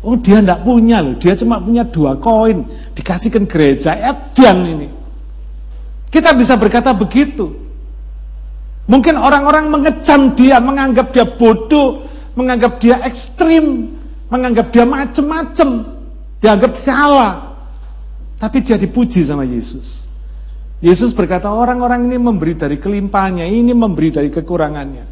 Oh 0.00 0.16
dia 0.16 0.40
tidak 0.40 0.64
punya 0.64 1.04
loh, 1.04 1.20
dia 1.20 1.36
cuma 1.36 1.60
punya 1.60 1.84
dua 1.84 2.16
koin, 2.16 2.64
dikasihkan 2.96 3.44
gereja, 3.44 3.92
edan 3.92 4.64
ini. 4.64 4.88
Kita 6.08 6.32
bisa 6.32 6.56
berkata 6.56 6.96
begitu. 6.96 7.52
Mungkin 8.88 9.14
orang-orang 9.14 9.70
mengecam 9.70 10.34
dia, 10.34 10.58
menganggap 10.58 11.14
dia 11.14 11.28
bodoh, 11.28 12.08
menganggap 12.34 12.80
dia 12.82 12.98
ekstrim, 13.04 13.99
menganggap 14.30 14.70
dia 14.70 14.86
macem-macem, 14.86 15.84
dianggap 16.40 16.72
salah. 16.78 17.58
Tapi 18.40 18.64
dia 18.64 18.80
dipuji 18.80 19.26
sama 19.26 19.44
Yesus. 19.44 20.08
Yesus 20.80 21.12
berkata 21.12 21.52
orang-orang 21.52 22.08
ini 22.08 22.16
memberi 22.16 22.56
dari 22.56 22.80
kelimpahannya, 22.80 23.44
ini 23.44 23.76
memberi 23.76 24.08
dari 24.08 24.32
kekurangannya. 24.32 25.04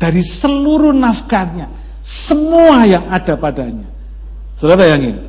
Dari 0.00 0.24
seluruh 0.24 0.96
nafkahnya, 0.96 1.68
semua 2.00 2.88
yang 2.88 3.12
ada 3.12 3.36
padanya. 3.36 3.92
Sudah 4.56 4.78
bayangin. 4.78 5.28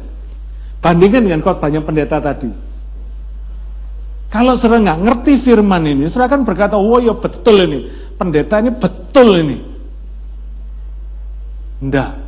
Bandingkan 0.80 1.28
dengan 1.28 1.44
khotbahnya 1.44 1.84
pendeta 1.84 2.24
tadi. 2.24 2.48
Kalau 4.32 4.58
saudara 4.58 4.82
nggak 4.82 5.02
ngerti 5.04 5.34
firman 5.44 5.84
ini, 5.86 6.10
saudara 6.10 6.34
kan 6.34 6.42
berkata, 6.42 6.80
"Oh 6.80 6.98
ya 6.98 7.14
betul 7.14 7.60
ini, 7.60 7.92
pendeta 8.18 8.58
ini 8.64 8.72
betul 8.74 9.30
ini." 9.36 9.58
Enggak. 11.84 12.23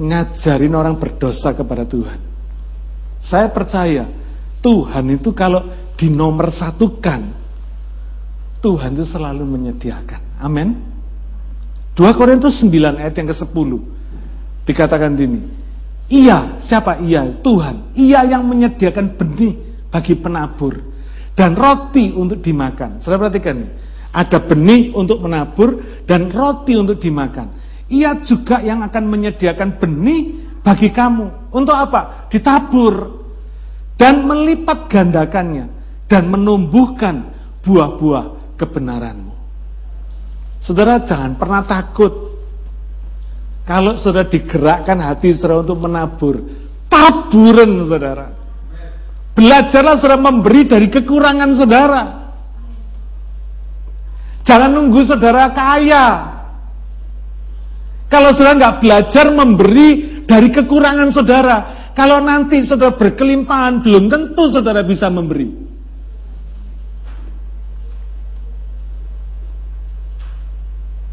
Ngajarin 0.00 0.72
orang 0.72 0.96
berdosa 0.96 1.52
kepada 1.52 1.84
Tuhan. 1.84 2.16
Saya 3.20 3.52
percaya 3.52 4.08
Tuhan 4.64 5.04
itu 5.12 5.36
kalau 5.36 5.68
dinomor 6.00 6.48
satukan, 6.48 7.36
Tuhan 8.64 8.96
itu 8.96 9.04
selalu 9.04 9.44
menyediakan. 9.44 10.40
Amin. 10.40 10.80
2 11.92 12.16
Korintus 12.16 12.64
9 12.64 12.96
ayat 12.96 13.12
yang 13.12 13.28
ke-10. 13.28 13.70
Dikatakan 14.64 15.12
ini. 15.20 15.40
Ia, 16.10 16.56
siapa 16.64 17.04
ia? 17.04 17.28
Tuhan. 17.44 17.92
Ia 17.92 18.24
yang 18.24 18.48
menyediakan 18.48 19.20
benih 19.20 19.54
bagi 19.92 20.16
penabur 20.16 20.80
dan 21.36 21.52
roti 21.56 22.08
untuk 22.12 22.40
dimakan. 22.40 22.98
Saudara 23.04 23.28
perhatikan 23.28 23.64
nih. 23.64 23.70
Ada 24.10 24.42
benih 24.42 24.90
untuk 24.96 25.22
menabur 25.22 26.02
dan 26.08 26.32
roti 26.34 26.74
untuk 26.74 26.98
dimakan. 26.98 27.59
Ia 27.90 28.22
juga 28.22 28.62
yang 28.62 28.86
akan 28.86 29.04
menyediakan 29.10 29.82
benih 29.82 30.38
bagi 30.62 30.94
kamu. 30.94 31.50
Untuk 31.50 31.74
apa? 31.74 32.30
Ditabur 32.30 33.18
dan 33.98 34.24
melipat 34.24 34.86
gandakannya 34.86 35.66
dan 36.06 36.30
menumbuhkan 36.30 37.34
buah-buah 37.66 38.56
kebenaranmu. 38.56 39.34
Saudara 40.62 41.02
jangan 41.02 41.34
pernah 41.34 41.66
takut 41.66 42.30
kalau 43.68 43.94
saudara 43.94 44.26
digerakkan 44.26 44.98
hati 44.98 45.30
saudara 45.30 45.62
untuk 45.62 45.78
menabur, 45.84 46.42
taburan 46.90 47.84
saudara. 47.86 48.34
Belajarlah 49.36 49.94
saudara 49.94 50.18
memberi 50.18 50.66
dari 50.66 50.90
kekurangan 50.90 51.50
saudara. 51.54 52.02
Jangan 54.42 54.70
nunggu 54.74 55.00
saudara 55.06 55.54
kaya. 55.54 56.06
Kalau 58.10 58.34
saudara 58.34 58.58
nggak 58.58 58.76
belajar 58.82 59.26
memberi 59.30 59.88
dari 60.26 60.50
kekurangan 60.50 61.08
saudara, 61.14 61.58
kalau 61.94 62.18
nanti 62.18 62.58
saudara 62.66 62.98
berkelimpahan, 62.98 63.86
belum 63.86 64.10
tentu 64.10 64.50
saudara 64.50 64.82
bisa 64.82 65.06
memberi. 65.06 65.46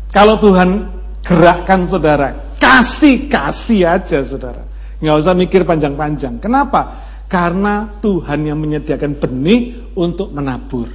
Kalau 0.10 0.41
Tuhan 0.41 0.89
gerakkan 1.22 1.86
saudara, 1.86 2.58
kasih-kasih 2.58 3.86
aja 3.86 4.26
saudara. 4.26 4.66
Nggak 4.98 5.16
usah 5.22 5.38
mikir 5.38 5.62
panjang-panjang. 5.70 6.41
Kenapa? 6.41 7.06
Karena 7.30 8.02
Tuhan 8.02 8.41
yang 8.41 8.58
menyediakan 8.58 9.22
benih 9.22 9.93
untuk 9.93 10.34
menabur. 10.34 10.89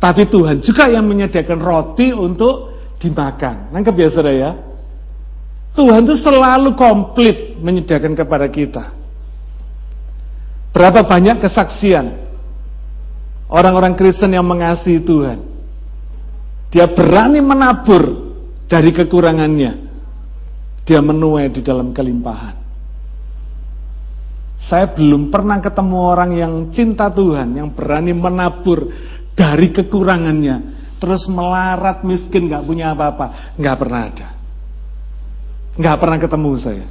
Tapi 0.00 0.24
Tuhan 0.32 0.64
juga 0.64 0.88
yang 0.88 1.04
menyediakan 1.04 1.60
roti 1.60 2.16
untuk 2.16 2.72
dimakan. 2.96 3.76
Nangkep 3.76 3.94
ya 4.00 4.08
saudara 4.08 4.32
ya? 4.32 4.50
Tuhan 5.76 6.08
itu 6.08 6.16
selalu 6.16 6.72
komplit 6.72 7.60
menyediakan 7.60 8.16
kepada 8.16 8.48
kita. 8.48 8.96
Berapa 10.72 11.04
banyak 11.04 11.44
kesaksian 11.44 12.16
orang-orang 13.52 13.92
Kristen 13.92 14.32
yang 14.32 14.48
mengasihi 14.48 15.04
Tuhan. 15.04 15.38
Dia 16.72 16.88
berani 16.88 17.44
menabur 17.44 18.34
dari 18.66 18.90
kekurangannya. 18.92 19.72
Dia 20.86 21.00
menuai 21.04 21.52
di 21.52 21.60
dalam 21.60 21.92
kelimpahan. 21.92 22.66
Saya 24.56 24.88
belum 24.88 25.28
pernah 25.28 25.60
ketemu 25.60 25.96
orang 26.00 26.30
yang 26.32 26.52
cinta 26.72 27.12
Tuhan, 27.12 27.52
yang 27.52 27.76
berani 27.76 28.16
menabur 28.16 28.88
dari 29.36 29.68
kekurangannya, 29.68 30.56
terus 30.96 31.28
melarat 31.28 32.00
miskin, 32.02 32.48
gak 32.48 32.64
punya 32.64 32.96
apa-apa, 32.96 33.56
gak 33.60 33.76
pernah 33.76 34.02
ada. 34.08 34.28
Gak 35.76 35.96
pernah 36.00 36.16
ketemu 36.16 36.50
saya. 36.56 36.86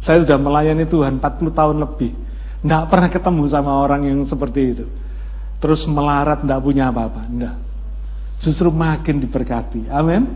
Saya 0.00 0.22
sudah 0.22 0.38
melayani 0.38 0.84
Tuhan 0.84 1.18
40 1.18 1.50
tahun 1.56 1.76
lebih, 1.82 2.12
gak 2.62 2.84
pernah 2.92 3.08
ketemu 3.08 3.42
sama 3.48 3.72
orang 3.80 4.04
yang 4.04 4.20
seperti 4.22 4.60
itu. 4.76 4.84
Terus 5.58 5.88
melarat, 5.88 6.44
gak 6.44 6.60
punya 6.60 6.92
apa-apa, 6.92 7.24
enggak. 7.26 7.56
Justru 8.44 8.68
makin 8.68 9.24
diberkati. 9.24 9.88
Amin. 9.88 10.28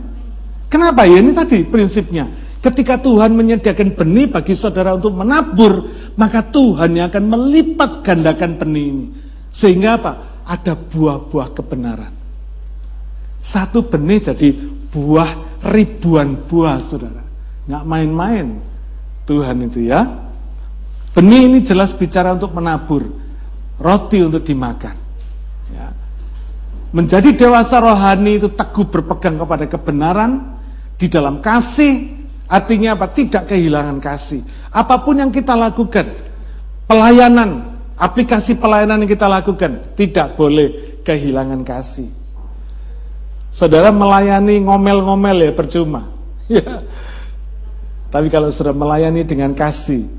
Kenapa 0.72 1.04
ya? 1.04 1.20
Ini 1.20 1.36
tadi 1.36 1.60
prinsipnya. 1.68 2.48
Ketika 2.60 3.00
Tuhan 3.00 3.36
menyediakan 3.36 3.96
benih 3.96 4.28
bagi 4.32 4.52
saudara 4.56 4.96
untuk 4.96 5.16
menabur, 5.16 5.92
maka 6.16 6.44
Tuhan 6.44 6.96
yang 6.96 7.08
akan 7.12 7.24
melipat 7.28 8.04
gandakan 8.04 8.56
benih 8.56 8.84
ini. 8.88 9.06
Sehingga 9.52 10.00
apa? 10.00 10.12
Ada 10.44 10.76
buah-buah 10.76 11.52
kebenaran. 11.56 12.12
Satu 13.40 13.84
benih 13.84 14.20
jadi 14.20 14.52
buah 14.92 15.49
ribuan 15.64 16.46
buah, 16.48 16.80
saudara. 16.80 17.24
Nggak 17.68 17.84
main-main 17.86 18.46
Tuhan 19.28 19.56
itu 19.68 19.86
ya. 19.86 20.08
Benih 21.12 21.46
ini 21.50 21.58
jelas 21.60 21.94
bicara 21.94 22.34
untuk 22.34 22.54
menabur, 22.54 23.06
roti 23.78 24.22
untuk 24.22 24.46
dimakan. 24.46 24.96
Ya. 25.74 25.90
Menjadi 26.90 27.34
dewasa 27.34 27.78
rohani 27.82 28.38
itu 28.42 28.50
teguh 28.50 28.86
berpegang 28.90 29.38
kepada 29.38 29.66
kebenaran 29.66 30.58
di 30.98 31.06
dalam 31.06 31.42
kasih, 31.42 32.20
Artinya 32.50 32.98
apa? 32.98 33.06
Tidak 33.14 33.46
kehilangan 33.46 34.02
kasih. 34.02 34.42
Apa 34.74 35.06
pun 35.06 35.22
yang 35.22 35.30
kita 35.30 35.54
lakukan, 35.54 36.10
pelayanan, 36.90 37.78
aplikasi 37.94 38.58
pelayanan 38.58 39.06
yang 39.06 39.10
kita 39.14 39.30
lakukan, 39.30 39.94
tidak 39.94 40.34
boleh 40.34 40.98
kehilangan 41.06 41.62
kasih. 41.62 42.10
Saudara 43.50 43.90
melayani 43.90 44.62
ngomel-ngomel 44.62 45.50
ya 45.50 45.52
percuma. 45.54 46.14
Ya. 46.50 46.82
Tapi 48.10 48.26
kalau 48.26 48.50
saudara 48.50 48.74
melayani 48.74 49.22
dengan 49.22 49.54
kasih, 49.54 50.10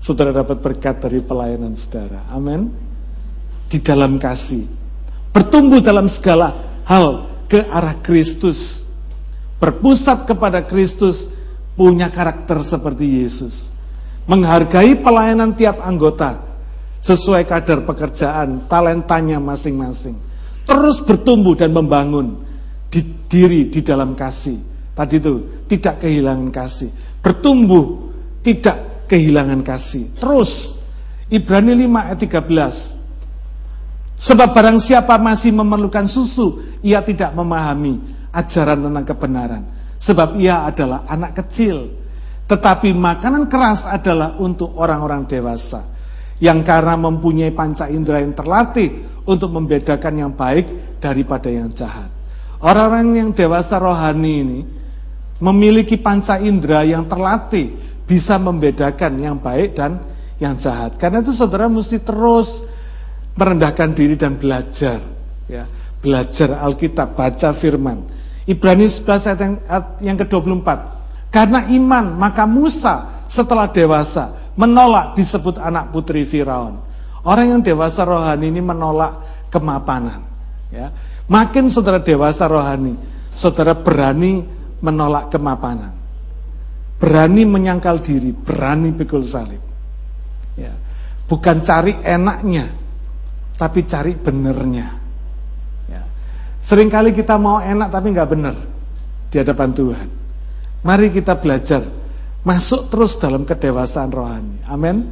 saudara 0.00 0.32
dapat 0.32 0.64
berkat 0.64 1.04
dari 1.04 1.20
pelayanan 1.20 1.76
saudara. 1.76 2.24
Amin. 2.32 2.72
Di 3.68 3.76
dalam 3.84 4.16
kasih. 4.16 4.64
Bertumbuh 5.36 5.84
dalam 5.84 6.08
segala 6.08 6.80
hal 6.88 7.28
ke 7.44 7.60
arah 7.60 8.00
Kristus. 8.00 8.88
Berpusat 9.60 10.24
kepada 10.24 10.64
Kristus 10.64 11.28
punya 11.76 12.08
karakter 12.08 12.64
seperti 12.64 13.20
Yesus. 13.20 13.68
Menghargai 14.24 14.96
pelayanan 14.96 15.52
tiap 15.52 15.76
anggota 15.84 16.40
sesuai 17.04 17.44
kadar 17.44 17.84
pekerjaan, 17.84 18.64
talentanya 18.64 19.36
masing-masing. 19.38 20.16
Terus 20.64 21.04
bertumbuh 21.04 21.54
dan 21.54 21.70
membangun 21.76 22.45
di 22.90 23.00
diri 23.26 23.68
di 23.70 23.80
dalam 23.82 24.14
kasih. 24.14 24.58
Tadi 24.96 25.14
itu 25.20 25.34
tidak 25.68 26.00
kehilangan 26.00 26.48
kasih. 26.48 26.90
Bertumbuh 27.20 28.08
tidak 28.40 29.08
kehilangan 29.10 29.60
kasih. 29.60 30.14
Terus 30.16 30.80
Ibrani 31.26 31.74
5 31.74 32.06
ayat 32.06 32.18
13. 32.22 32.96
Sebab 34.16 34.48
barang 34.56 34.78
siapa 34.80 35.20
masih 35.20 35.52
memerlukan 35.52 36.08
susu, 36.08 36.64
ia 36.80 37.04
tidak 37.04 37.36
memahami 37.36 38.00
ajaran 38.32 38.88
tentang 38.88 39.04
kebenaran. 39.04 39.62
Sebab 40.00 40.40
ia 40.40 40.64
adalah 40.64 41.04
anak 41.04 41.44
kecil. 41.44 41.92
Tetapi 42.46 42.94
makanan 42.94 43.50
keras 43.50 43.84
adalah 43.84 44.38
untuk 44.40 44.72
orang-orang 44.78 45.28
dewasa. 45.28 45.84
Yang 46.40 46.64
karena 46.64 46.94
mempunyai 46.96 47.52
panca 47.52 47.90
indera 47.90 48.22
yang 48.22 48.32
terlatih 48.32 49.20
untuk 49.28 49.52
membedakan 49.52 50.14
yang 50.14 50.32
baik 50.32 50.96
daripada 51.02 51.52
yang 51.52 51.68
jahat. 51.74 52.15
Orang-orang 52.60 53.16
yang 53.16 53.30
dewasa 53.36 53.76
rohani 53.76 54.32
ini 54.40 54.60
memiliki 55.40 56.00
panca 56.00 56.40
indera 56.40 56.80
yang 56.84 57.04
terlatih 57.04 57.76
bisa 58.08 58.40
membedakan 58.40 59.20
yang 59.20 59.36
baik 59.36 59.76
dan 59.76 60.00
yang 60.40 60.56
jahat. 60.56 60.96
Karena 60.96 61.20
itu 61.20 61.32
saudara 61.36 61.68
mesti 61.68 62.00
terus 62.00 62.64
merendahkan 63.36 63.92
diri 63.92 64.16
dan 64.16 64.40
belajar. 64.40 65.02
Ya, 65.46 65.68
belajar 66.00 66.56
Alkitab, 66.56 67.14
baca 67.14 67.52
firman. 67.52 68.08
Ibrani 68.46 68.86
11 68.86 69.26
ayat 69.26 69.40
yang, 69.42 69.54
yang 70.00 70.16
ke-24. 70.22 70.68
Karena 71.34 71.66
iman, 71.68 72.14
maka 72.14 72.46
Musa 72.46 73.26
setelah 73.26 73.68
dewasa 73.68 74.54
menolak 74.54 75.18
disebut 75.18 75.58
anak 75.58 75.90
putri 75.92 76.22
Firaun. 76.24 76.80
Orang 77.26 77.58
yang 77.58 77.60
dewasa 77.60 78.06
rohani 78.06 78.48
ini 78.54 78.62
menolak 78.62 79.18
kemapanan. 79.50 80.22
Ya. 80.70 80.94
Makin 81.26 81.66
saudara 81.66 81.98
dewasa 82.02 82.46
rohani, 82.46 82.94
saudara 83.34 83.74
berani 83.74 84.46
menolak 84.78 85.34
kemapanan. 85.34 85.94
Berani 86.96 87.42
menyangkal 87.44 88.00
diri, 88.00 88.32
berani 88.32 88.94
pikul 88.94 89.26
salib. 89.26 89.60
Ya. 90.56 90.72
Bukan 91.26 91.60
cari 91.66 91.98
enaknya, 92.00 92.72
tapi 93.58 93.84
cari 93.84 94.14
benernya. 94.14 95.06
Seringkali 96.66 97.14
kita 97.14 97.38
mau 97.38 97.62
enak 97.62 97.94
tapi 97.94 98.10
nggak 98.10 98.30
benar 98.34 98.58
di 99.30 99.38
hadapan 99.38 99.70
Tuhan. 99.70 100.08
Mari 100.82 101.14
kita 101.14 101.38
belajar 101.38 101.86
masuk 102.42 102.90
terus 102.90 103.14
dalam 103.22 103.46
kedewasaan 103.46 104.10
rohani. 104.10 104.66
Amin. 104.66 105.06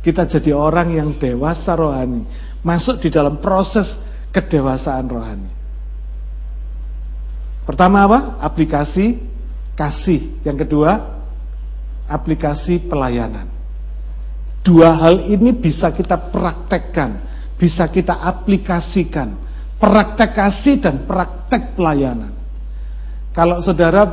Kita 0.00 0.24
jadi 0.24 0.56
orang 0.56 0.96
yang 0.96 1.08
dewasa 1.20 1.76
rohani, 1.76 2.24
masuk 2.64 3.04
di 3.04 3.12
dalam 3.12 3.36
proses 3.44 4.00
kedewasaan 4.32 5.06
rohani. 5.06 5.52
Pertama 7.62 8.08
apa? 8.08 8.18
Aplikasi 8.42 9.20
kasih. 9.78 10.42
Yang 10.42 10.66
kedua, 10.66 11.22
aplikasi 12.10 12.82
pelayanan. 12.82 13.46
Dua 14.66 14.94
hal 14.94 15.30
ini 15.30 15.54
bisa 15.54 15.94
kita 15.94 16.18
praktekkan, 16.18 17.22
bisa 17.58 17.86
kita 17.86 18.18
aplikasikan 18.18 19.52
praktek 19.82 20.30
kasih 20.38 20.78
dan 20.78 21.02
praktek 21.10 21.74
pelayanan. 21.74 22.30
Kalau 23.34 23.58
saudara 23.58 24.06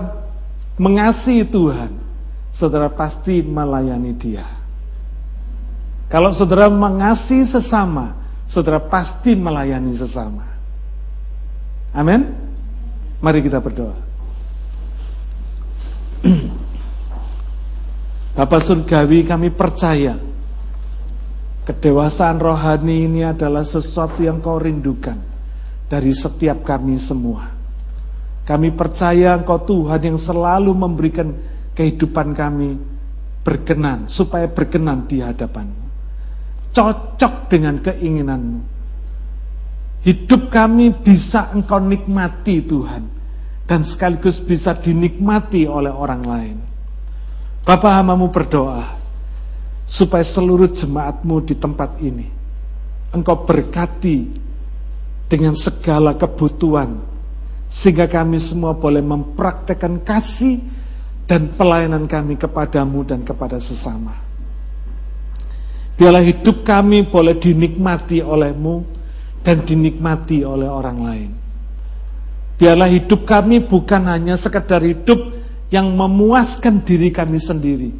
mengasihi 0.82 1.45
Tuhan, 1.45 1.93
saudara 2.49 2.89
pasti 2.89 3.45
melayani 3.45 4.17
Dia. 4.17 4.49
Kalau 6.09 6.34
saudara 6.34 6.74
mengasihi 6.74 7.45
sesama, 7.45 8.17
saudara 8.49 8.81
pasti 8.81 9.37
melayani 9.37 9.93
sesama. 9.93 10.49
Amin. 11.93 12.25
Mari 13.21 13.45
kita 13.45 13.61
berdoa. 13.61 13.93
Bapak 18.39 18.61
Surgawi 18.63 19.27
kami 19.27 19.51
percaya 19.53 20.29
Kedewasaan 21.69 22.41
rohani 22.41 23.05
ini 23.05 23.21
adalah 23.21 23.61
sesuatu 23.61 24.25
yang 24.25 24.41
kau 24.41 24.57
rindukan 24.57 25.21
dari 25.85 26.09
setiap 26.09 26.65
kami 26.65 26.97
semua. 26.97 27.53
Kami 28.41 28.73
percaya 28.73 29.37
Engkau 29.37 29.61
Tuhan 29.61 30.01
yang 30.01 30.17
selalu 30.17 30.73
memberikan 30.73 31.29
kehidupan 31.77 32.33
kami 32.33 32.81
berkenan, 33.45 34.09
supaya 34.09 34.49
berkenan 34.49 35.05
di 35.05 35.21
hadapanmu. 35.21 35.88
Cocok 36.70 37.49
dengan 37.49 37.82
keinginanmu. 37.82 38.80
hidup 39.99 40.47
kami 40.47 40.95
bisa 40.95 41.51
Engkau 41.51 41.84
nikmati 41.84 42.63
Tuhan 42.63 43.11
dan 43.67 43.84
sekaligus 43.84 44.39
bisa 44.39 44.72
dinikmati 44.74 45.67
oleh 45.67 45.91
orang 45.91 46.24
lain. 46.24 46.57
Bapak 47.67 47.91
hamamu 47.99 48.32
berdoa 48.32 48.97
supaya 49.84 50.24
seluruh 50.24 50.72
jemaatmu 50.72 51.36
di 51.43 51.55
tempat 51.57 51.99
ini 51.99 52.28
Engkau 53.09 53.43
berkati 53.43 54.30
dengan 55.30 55.53
segala 55.57 56.13
kebutuhan 56.13 57.01
sehingga 57.70 58.09
kami 58.09 58.41
semua 58.41 58.74
boleh 58.74 59.01
mempraktekkan 59.01 60.01
kasih 60.01 60.61
dan 61.30 61.53
pelayanan 61.53 62.09
kami 62.09 62.38
kepadamu 62.38 63.05
dan 63.05 63.22
kepada 63.22 63.61
sesama. 63.61 64.28
Biarlah 65.99 66.23
hidup 66.23 66.63
kami 66.63 67.03
boleh 67.11 67.35
dinikmati 67.35 68.23
olehmu 68.23 68.87
dan 69.43 69.67
dinikmati 69.67 70.47
oleh 70.47 70.71
orang 70.71 70.97
lain. 71.03 71.31
Biarlah 72.55 72.87
hidup 72.87 73.27
kami 73.27 73.67
bukan 73.67 74.07
hanya 74.07 74.39
sekedar 74.39 74.79
hidup 74.79 75.19
yang 75.67 75.91
memuaskan 75.91 76.87
diri 76.87 77.11
kami 77.11 77.35
sendiri, 77.35 77.91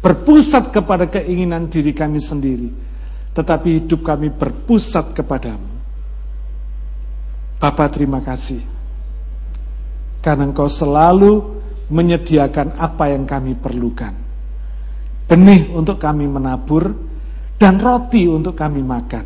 berpusat 0.00 0.72
kepada 0.72 1.12
keinginan 1.12 1.68
diri 1.68 1.92
kami 1.92 2.24
sendiri, 2.24 2.72
tetapi 3.36 3.84
hidup 3.84 4.00
kami 4.00 4.32
berpusat 4.32 5.12
kepadamu. 5.12 5.68
Bapak 7.60 7.94
terima 7.94 8.24
kasih 8.24 8.64
karena 10.24 10.48
engkau 10.48 10.66
selalu 10.72 11.62
menyediakan 11.92 12.80
apa 12.80 13.12
yang 13.12 13.28
kami 13.28 13.58
perlukan. 13.58 14.14
Benih 15.28 15.68
untuk 15.70 16.00
kami 16.00 16.24
menabur 16.26 17.11
dan 17.62 17.78
roti 17.78 18.26
untuk 18.26 18.58
kami 18.58 18.82
makan. 18.82 19.22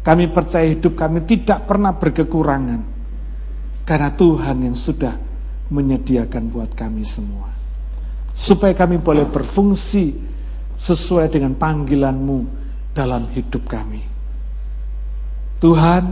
Kami 0.00 0.32
percaya 0.32 0.72
hidup 0.72 0.96
kami 0.96 1.28
tidak 1.28 1.68
pernah 1.68 1.92
berkekurangan. 1.92 2.80
Karena 3.84 4.08
Tuhan 4.16 4.56
yang 4.64 4.72
sudah 4.72 5.12
menyediakan 5.68 6.48
buat 6.48 6.72
kami 6.72 7.04
semua. 7.04 7.52
Supaya 8.32 8.72
kami 8.72 8.96
boleh 8.96 9.28
berfungsi 9.28 10.16
sesuai 10.80 11.28
dengan 11.28 11.60
panggilanmu 11.60 12.38
dalam 12.96 13.28
hidup 13.36 13.68
kami. 13.68 14.00
Tuhan, 15.60 16.04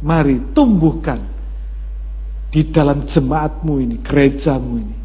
mari 0.00 0.40
tumbuhkan 0.56 1.20
di 2.48 2.72
dalam 2.72 3.04
jemaatmu 3.04 3.74
ini, 3.84 3.96
gerejamu 4.00 4.72
ini. 4.80 4.96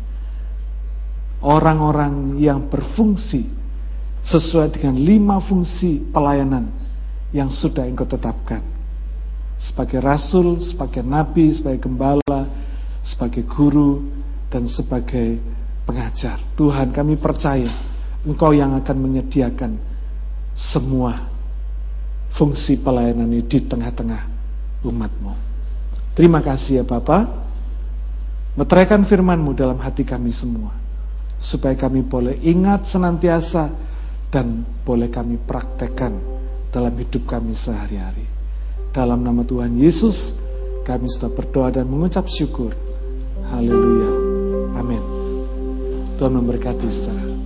Orang-orang 1.44 2.40
yang 2.40 2.72
berfungsi 2.72 3.57
sesuai 4.28 4.76
dengan 4.76 5.00
lima 5.00 5.40
fungsi 5.40 6.04
pelayanan 6.12 6.68
yang 7.32 7.48
sudah 7.48 7.88
engkau 7.88 8.04
tetapkan. 8.04 8.60
Sebagai 9.56 10.04
rasul, 10.04 10.60
sebagai 10.60 11.00
nabi, 11.00 11.48
sebagai 11.56 11.88
gembala, 11.88 12.44
sebagai 13.08 13.48
guru, 13.48 14.04
dan 14.52 14.68
sebagai 14.68 15.40
pengajar. 15.88 16.40
Tuhan 16.60 16.92
kami 16.92 17.16
percaya 17.16 17.72
Engkau 18.28 18.52
yang 18.52 18.76
akan 18.76 18.98
menyediakan 19.00 19.80
semua 20.52 21.16
fungsi 22.34 22.76
pelayanan 22.76 23.32
ini 23.32 23.46
di 23.46 23.64
tengah-tengah 23.64 24.22
umatmu. 24.84 25.34
Terima 26.12 26.44
kasih 26.44 26.82
ya 26.82 26.86
Bapak. 26.86 27.48
Meteraikan 28.58 29.06
firman-Mu 29.06 29.54
dalam 29.54 29.80
hati 29.80 30.04
kami 30.04 30.34
semua. 30.34 30.74
Supaya 31.38 31.78
kami 31.78 32.02
boleh 32.04 32.42
ingat 32.42 32.90
senantiasa 32.90 33.70
dan 34.38 34.62
boleh 34.86 35.10
kami 35.10 35.42
praktekkan 35.42 36.14
dalam 36.70 36.94
hidup 36.94 37.26
kami 37.26 37.58
sehari-hari. 37.58 38.22
Dalam 38.94 39.26
nama 39.26 39.42
Tuhan 39.42 39.82
Yesus, 39.82 40.38
kami 40.86 41.10
sudah 41.10 41.34
berdoa 41.34 41.74
dan 41.74 41.90
mengucap 41.90 42.30
syukur. 42.30 42.70
Haleluya. 43.50 44.12
Amin. 44.78 45.02
Tuhan 46.22 46.38
memberkati 46.38 46.86
saudara. 46.86 47.37